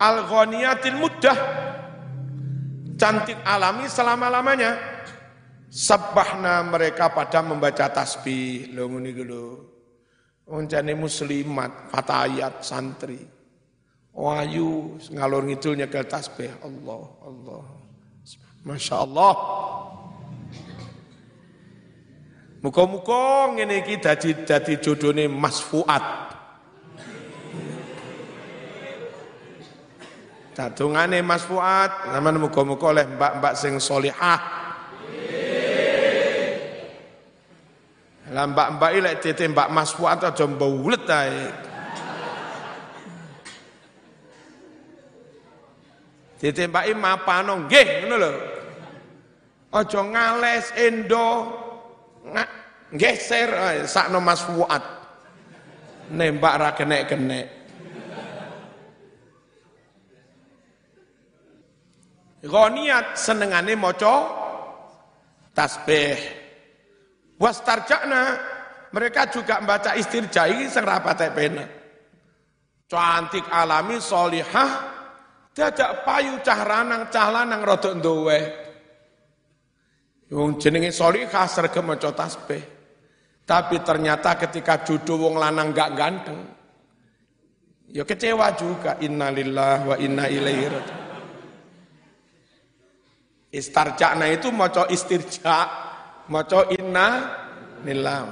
Al-ghaniyatil 0.00 0.96
mudah, 0.96 1.36
cantik 3.00 3.40
alami 3.48 3.88
selama-lamanya. 3.88 4.76
Sabahna 5.70 6.66
mereka 6.66 7.14
pada 7.14 7.40
membaca 7.40 7.88
tasbih. 7.88 8.74
Lo 8.74 8.90
ngene 8.90 10.94
muslimat, 10.98 11.94
fatayat, 11.94 12.60
santri. 12.60 13.39
Wahyu 14.20 15.00
ngalor 15.16 15.48
ngidul 15.48 15.80
nyekel 15.80 16.04
tasbih. 16.04 16.52
Allah, 16.60 17.08
Allah. 17.24 17.64
Masya 18.60 19.00
Allah. 19.00 19.34
Muka-muka 22.60 23.56
ngene 23.56 23.80
iki 23.80 23.96
dadi 23.96 24.36
dadi 24.44 24.76
jodone 24.76 25.24
Mas 25.24 25.64
Fuad. 25.64 26.04
Dadungane 30.52 31.24
Mas 31.24 31.48
Fuad, 31.48 32.12
zaman 32.12 32.36
muka-muka 32.36 32.92
oleh 32.92 33.08
mbak-mbak 33.08 33.56
sing 33.56 33.80
solihah 33.80 34.60
Lah 38.30 38.46
mbak-mbak 38.46 38.90
lek 39.02 39.16
tete 39.24 39.48
mbak 39.50 39.72
Mas 39.74 39.90
Fuad 39.90 40.22
aja 40.22 40.44
mbaulet 40.46 41.02
ae. 41.10 41.69
Ditembaki 46.40 46.96
mapano 46.96 47.68
nggih 47.68 48.08
ngono 48.08 48.16
lho. 48.16 48.32
Aja 49.76 50.00
ngales 50.00 50.72
endo 50.80 51.28
geser 52.96 53.52
sakno 53.84 54.24
Mas 54.24 54.40
Fuad. 54.48 54.80
Nembak 56.10 56.54
ra 56.58 56.70
kenek-kenek. 56.72 57.46
Goniat 62.40 63.20
senengane 63.20 63.76
maca 63.76 64.16
tasbih. 65.52 66.18
Wastarja'na 67.36 68.22
mereka 68.90 69.28
juga 69.28 69.60
membaca 69.60 69.92
istirja 69.94 70.48
ini 70.48 70.66
sing 70.66 70.82
rapat 70.82 71.30
pena. 71.36 71.68
Cantik 72.90 73.46
alami 73.54 74.02
solihah 74.02 74.89
Dadak 75.60 76.08
payu 76.08 76.40
cah 76.40 76.64
ranang 76.64 77.12
cah 77.12 77.28
lanang 77.28 77.60
rada 77.60 77.92
nduwe. 77.92 78.40
Wong 80.32 80.56
jenenge 80.56 80.88
Solihah 80.88 81.44
sregep 81.44 81.84
maca 81.84 82.16
tasbih. 82.16 82.64
Tapi 83.44 83.84
ternyata 83.84 84.40
ketika 84.40 84.80
jodoh 84.80 85.28
wong 85.28 85.36
lanang 85.36 85.76
gak 85.76 85.92
ganteng, 85.98 86.40
ya 87.92 88.08
kecewa 88.08 88.56
juga. 88.56 88.96
Innalillah 89.04 89.84
wa 89.84 89.96
inna 90.00 90.32
ilaihi 90.32 90.64
raji'un. 90.70 91.00
Istarja'na 93.50 94.30
itu 94.30 94.48
maca 94.54 94.86
istirja, 94.88 95.58
maca 96.30 96.70
inna 96.70 97.08
lillah. 97.82 98.30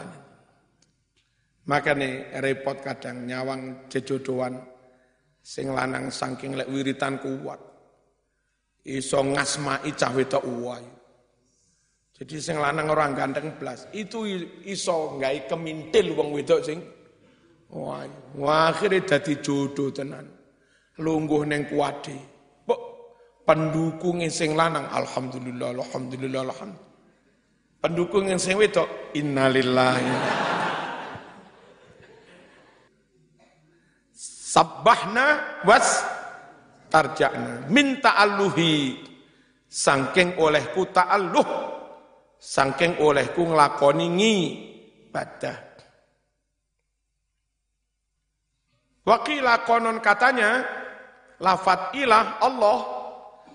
Makanya 1.66 2.40
repot 2.40 2.78
kadang 2.80 3.26
nyawang 3.26 3.90
jejodohan. 3.92 4.77
Sing 5.48 5.72
lanang 5.72 6.12
saking 6.12 6.60
lek 6.60 6.68
wiritan 6.68 7.16
kuat. 7.24 7.56
Iso 8.84 9.24
ngasmai 9.24 9.88
cah 9.96 10.12
wedok 10.12 10.44
uwai. 10.44 10.84
Jadi 12.12 12.36
sing 12.36 12.60
lanang 12.60 12.92
orang 12.92 13.16
ganteng 13.16 13.56
blas, 13.56 13.88
itu 13.96 14.28
iso 14.68 15.16
nggak 15.16 15.48
kemintil 15.48 16.12
wong 16.18 16.36
wedok 16.36 16.60
sing 16.60 16.84
wah, 17.72 18.04
akhirnya 18.68 19.16
dadi 19.16 19.40
jodoh 19.40 19.88
tenan. 19.88 20.28
Lungguh 21.00 21.48
neng 21.48 21.64
kuade. 21.64 22.18
Pok 22.68 22.80
pendukung 23.48 24.20
sing 24.28 24.52
lanang 24.52 24.84
alhamdulillah 24.92 25.72
alhamdulillah 25.80 26.42
alhamdulillah. 26.44 26.86
Pendukung 27.80 28.28
sing 28.36 28.60
wedok 28.60 29.16
innalillahi 29.16 30.12
Sabbahna 34.48 35.60
was 35.68 36.00
tarja'na. 36.88 37.68
Minta 37.68 38.16
alluhi. 38.16 38.96
Sangking 39.68 40.40
olehku 40.40 40.88
ta'alluh. 40.88 41.48
Sangking 42.40 42.96
olehku 43.04 43.44
ngelakoni 43.44 44.08
ibadah. 45.12 45.68
Wakila 49.04 49.68
konon 49.68 50.00
katanya, 50.00 50.64
lafat 51.40 51.92
ilah 51.96 52.40
Allah 52.40 52.78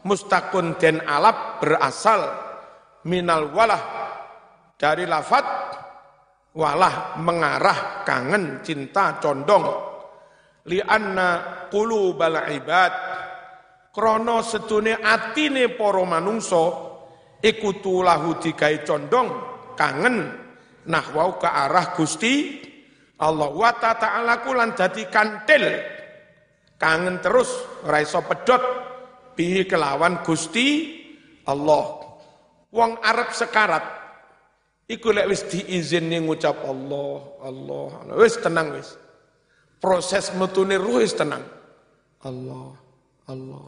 mustakun 0.05 0.77
den 0.77 1.01
alap 1.05 1.61
berasal 1.61 2.21
minal 3.05 3.53
walah 3.53 3.81
dari 4.77 5.05
lafat 5.05 5.45
walah 6.57 7.17
mengarah 7.21 8.01
kangen 8.01 8.65
cinta 8.65 9.21
condong 9.21 9.92
lianna 10.67 11.29
qulubal 11.67 12.47
ibad. 12.51 12.93
Krana 13.93 14.41
setune 14.41 14.97
atine 14.97 15.69
para 15.77 16.01
manungsa 16.01 16.65
iku 17.37 17.77
tulahu 17.77 18.41
digawe 18.41 18.77
condong 18.81 19.29
kangen. 19.77 20.41
Nahwau 20.83 21.39
ke 21.39 21.47
arah 21.47 21.95
Gusti 21.95 22.59
Allah. 23.21 23.47
Wa 23.53 23.71
ta'ala 23.77 24.43
kulan 24.43 24.75
dadi 24.75 25.07
kantil. 25.07 25.63
Kangen 26.75 27.21
terus 27.21 27.53
ora 27.85 28.01
iso 28.01 28.19
pedhot. 28.25 28.63
Bi 29.37 29.63
kelawan 29.69 30.25
Gusti 30.25 30.99
Allah. 31.47 32.01
Wong 32.73 32.97
Arab 33.05 33.29
sekarat. 33.31 33.85
Iku 34.89 35.15
lek 35.15 35.29
wis 35.31 35.45
diizini 35.47 36.19
ngucap 36.19 36.65
Allah 36.65 37.21
Allah. 37.45 37.87
Wis 38.19 38.35
tenang 38.41 38.75
wis 38.75 39.02
proses 39.83 40.31
metune 40.39 40.79
ruh 40.79 41.03
tenang. 41.11 41.43
Allah, 42.23 42.71
Allah. 43.27 43.67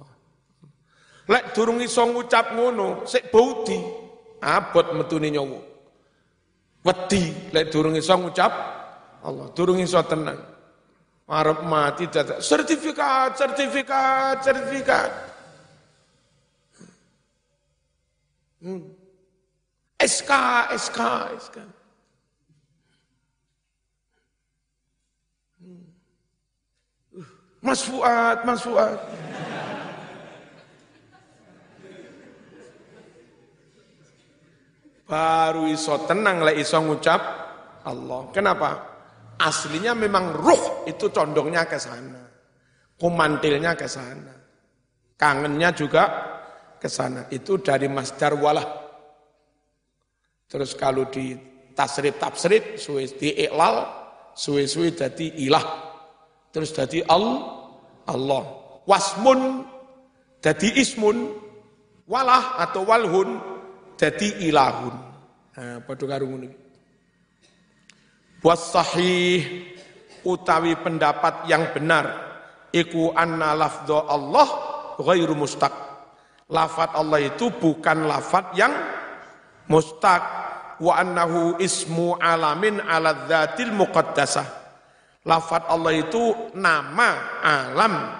Lek 1.28 1.52
durung 1.52 1.84
iso 1.84 2.08
ngucap 2.08 2.56
ngono, 2.56 3.04
sik 3.04 3.28
baudi, 3.28 3.76
abot 4.40 4.96
metune 4.96 5.28
nyawa. 5.28 5.60
Wedi 6.88 7.52
lek 7.52 7.68
durung 7.68 8.00
iso 8.00 8.16
ngucap 8.16 8.54
Allah, 9.28 9.52
durung 9.52 9.84
iso 9.84 10.00
tenang. 10.08 10.40
Arab 11.26 11.66
mati 11.66 12.06
dadak 12.08 12.40
sertifikat, 12.40 13.36
sertifikat, 13.36 14.38
sertifikat. 14.46 15.12
Hmm. 18.62 18.94
SK, 19.98 20.32
SK, 20.78 21.00
SK. 21.50 21.58
Mas 27.66 27.82
Fuad, 27.82 28.46
Mas 28.46 28.62
Fuad. 28.62 29.00
Baru 35.10 35.66
iso 35.70 35.98
tenang 36.06 36.46
lah 36.46 36.54
iso 36.54 36.78
ngucap 36.78 37.22
Allah. 37.86 38.30
Kenapa? 38.30 38.70
Aslinya 39.42 39.98
memang 39.98 40.34
ruh 40.38 40.86
itu 40.86 41.10
condongnya 41.10 41.66
ke 41.66 41.82
sana. 41.82 42.22
Kumantilnya 43.02 43.74
ke 43.74 43.90
sana. 43.90 44.34
Kangennya 45.18 45.74
juga 45.74 46.04
ke 46.78 46.86
sana. 46.86 47.26
Itu 47.34 47.58
dari 47.62 47.90
masdar 47.90 48.38
walah. 48.38 48.66
Terus 50.46 50.78
kalau 50.78 51.10
di 51.10 51.34
tasrif 51.74 52.22
tafsrid, 52.22 52.78
suwe 52.78 53.10
di 53.10 53.36
iklal, 53.46 53.84
suwe-suwe 54.38 54.94
jadi 54.96 55.26
ilah. 55.44 55.66
Terus 56.56 56.72
jadi 56.72 57.04
Allah, 57.12 57.55
Allah. 58.06 58.44
Wasmun 58.86 59.66
jadi 60.46 60.78
ismun, 60.78 61.34
walah 62.06 62.62
atau 62.62 62.86
walhun 62.86 63.42
jadi 63.98 64.46
ilahun. 64.46 64.96
Nah, 65.56 65.80
padha 65.82 66.06
karo 66.06 66.28
ngono 66.30 66.66
sahih 68.54 69.42
utawi 70.22 70.78
pendapat 70.78 71.50
yang 71.50 71.74
benar 71.74 72.06
iku 72.70 73.10
anna 73.18 73.58
lafdho 73.58 74.06
Allah 74.06 74.48
ghairu 75.02 75.34
mustaq. 75.34 75.74
Lafat 76.46 76.94
Allah 76.94 77.26
itu 77.26 77.50
bukan 77.50 78.06
lafat 78.06 78.54
yang 78.54 78.70
mustaq 79.66 80.22
wa 80.78 80.94
annahu 80.94 81.58
ismu 81.58 82.22
alamin 82.22 82.78
ala 82.86 83.26
dzatil 83.26 83.74
muqaddasah 83.74 84.65
Lafat 85.26 85.66
Allah 85.74 86.06
itu 86.06 86.54
nama 86.54 87.42
alam 87.42 88.14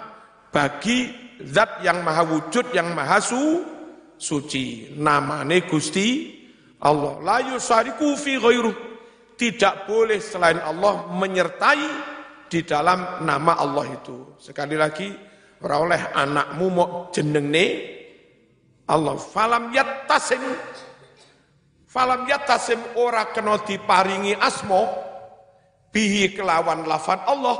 bagi 0.50 1.14
zat 1.46 1.86
yang 1.86 2.02
maha 2.02 2.26
wujud, 2.26 2.74
yang 2.74 2.98
maha 2.98 3.22
su, 3.22 3.62
suci. 4.18 4.98
Namane 4.98 5.70
Gusti 5.70 6.34
Allah. 6.82 7.22
La 7.22 7.38
yusariku 7.46 8.18
fi 8.18 8.42
ghairu. 8.42 8.74
Tidak 9.38 9.86
boleh 9.86 10.18
selain 10.18 10.58
Allah 10.64 11.12
menyertai 11.14 11.86
di 12.50 12.66
dalam 12.66 13.22
nama 13.22 13.54
Allah 13.60 13.86
itu. 13.92 14.40
Sekali 14.42 14.74
lagi, 14.74 15.12
ora 15.62 15.76
oleh 15.78 16.02
anakmu 16.10 16.66
mau 16.74 16.90
jenenge 17.14 17.68
Allah. 18.90 19.14
Falam 19.20 19.70
yattasim 19.76 20.42
Falam 21.96 22.28
yattasim 22.28 22.80
ora 23.00 23.32
kena 23.32 23.56
diparingi 23.64 24.36
asmo 24.36 25.05
bihi 25.96 26.36
kelawan 26.36 26.84
lafat 26.84 27.24
Allah. 27.24 27.56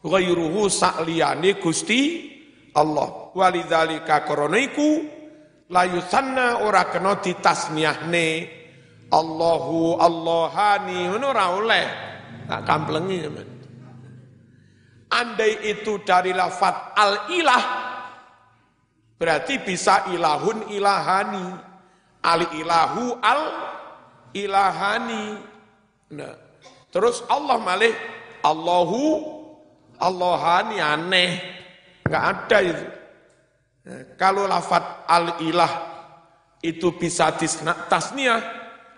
Ghairuhu 0.00 0.72
sa'liyani 0.72 1.60
Gusti 1.60 2.32
Allah. 2.72 3.36
Walidzalika 3.36 4.24
koroniku 4.24 5.04
layu 5.68 6.00
sanna 6.00 6.64
ora 6.64 6.88
kena 6.88 7.20
ditasniahne 7.20 8.28
Allahu 9.12 10.00
Allahani 10.00 11.12
ngono 11.12 11.26
ora 11.28 11.46
oleh. 11.52 11.86
Tak 12.48 12.62
kamplengi 12.64 13.18
andai 15.12 15.70
itu 15.70 16.02
dari 16.02 16.34
lafat 16.34 16.92
al 16.98 17.30
ilah 17.30 17.64
berarti 19.20 19.60
bisa 19.62 20.08
ilahun 20.10 20.72
ilahani. 20.72 21.46
Al 22.26 22.42
ilahu 22.58 23.22
al 23.22 23.42
ilahani 24.34 25.54
Nah, 26.06 26.38
terus 26.96 27.20
Allah 27.28 27.60
malih 27.60 27.92
Allahu 28.40 29.36
Allahani 30.00 30.80
aneh. 30.80 31.36
Enggak 32.08 32.24
ada 32.24 32.58
itu. 32.62 32.86
Nah, 33.86 34.02
kalau 34.18 34.46
lafat 34.48 34.82
al-ilah 35.08 35.70
itu 36.62 36.92
bisa 36.96 37.32
tasniah, 37.88 38.42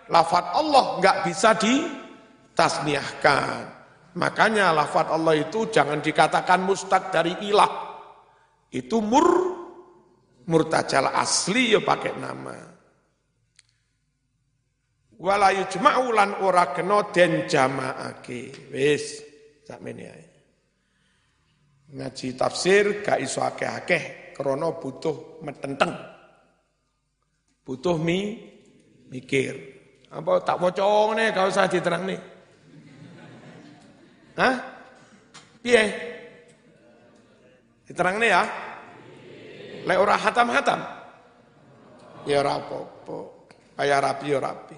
lafat 0.07 0.45
Allah 0.55 0.95
enggak 0.99 1.23
bisa 1.27 1.53
ditasniahkan. 1.59 3.77
Makanya 4.17 4.73
lafat 4.73 5.13
Allah 5.13 5.37
itu 5.37 5.69
jangan 5.69 6.01
dikatakan 6.01 6.65
mustaq 6.65 7.13
dari 7.13 7.35
ilah. 7.47 7.69
Itu 8.69 9.01
mur 9.01 9.57
murtajal 10.49 11.05
asli 11.13 11.77
ya 11.77 11.81
pakai 11.81 12.13
nama 12.17 12.78
wala 15.19 15.51
yujma'u 15.51 16.15
lan 16.15 16.39
ora 16.43 16.71
kena 16.71 17.11
den 17.11 17.45
jamaake 17.45 18.71
wis 18.71 19.19
sakmene 19.67 20.05
ae 20.07 20.25
ngaji 21.99 22.27
tafsir 22.39 23.03
gak 23.03 23.19
iso 23.19 23.43
akeh-akeh 23.43 24.33
krana 24.33 24.71
butuh 24.79 25.43
metenteng 25.43 25.91
butuh 27.67 27.99
mi 27.99 28.39
mikir 29.11 29.53
apa 30.09 30.41
tak 30.41 30.57
waca 30.57 30.85
ngene 31.11 31.25
gak 31.35 31.47
usah 31.49 31.67
diterangne 31.67 32.39
Hah? 34.39 34.55
Piye? 35.59 35.83
Diterangne 37.83 38.27
ya? 38.31 38.43
Lek 39.83 39.99
ora 39.99 40.15
hatam-hatam. 40.15 40.79
Ya 42.23 42.39
ora 42.39 42.63
apa-apa. 42.63 43.19
Kaya 43.75 43.99
rapi 43.99 44.31
ya 44.31 44.39
rapi. 44.39 44.77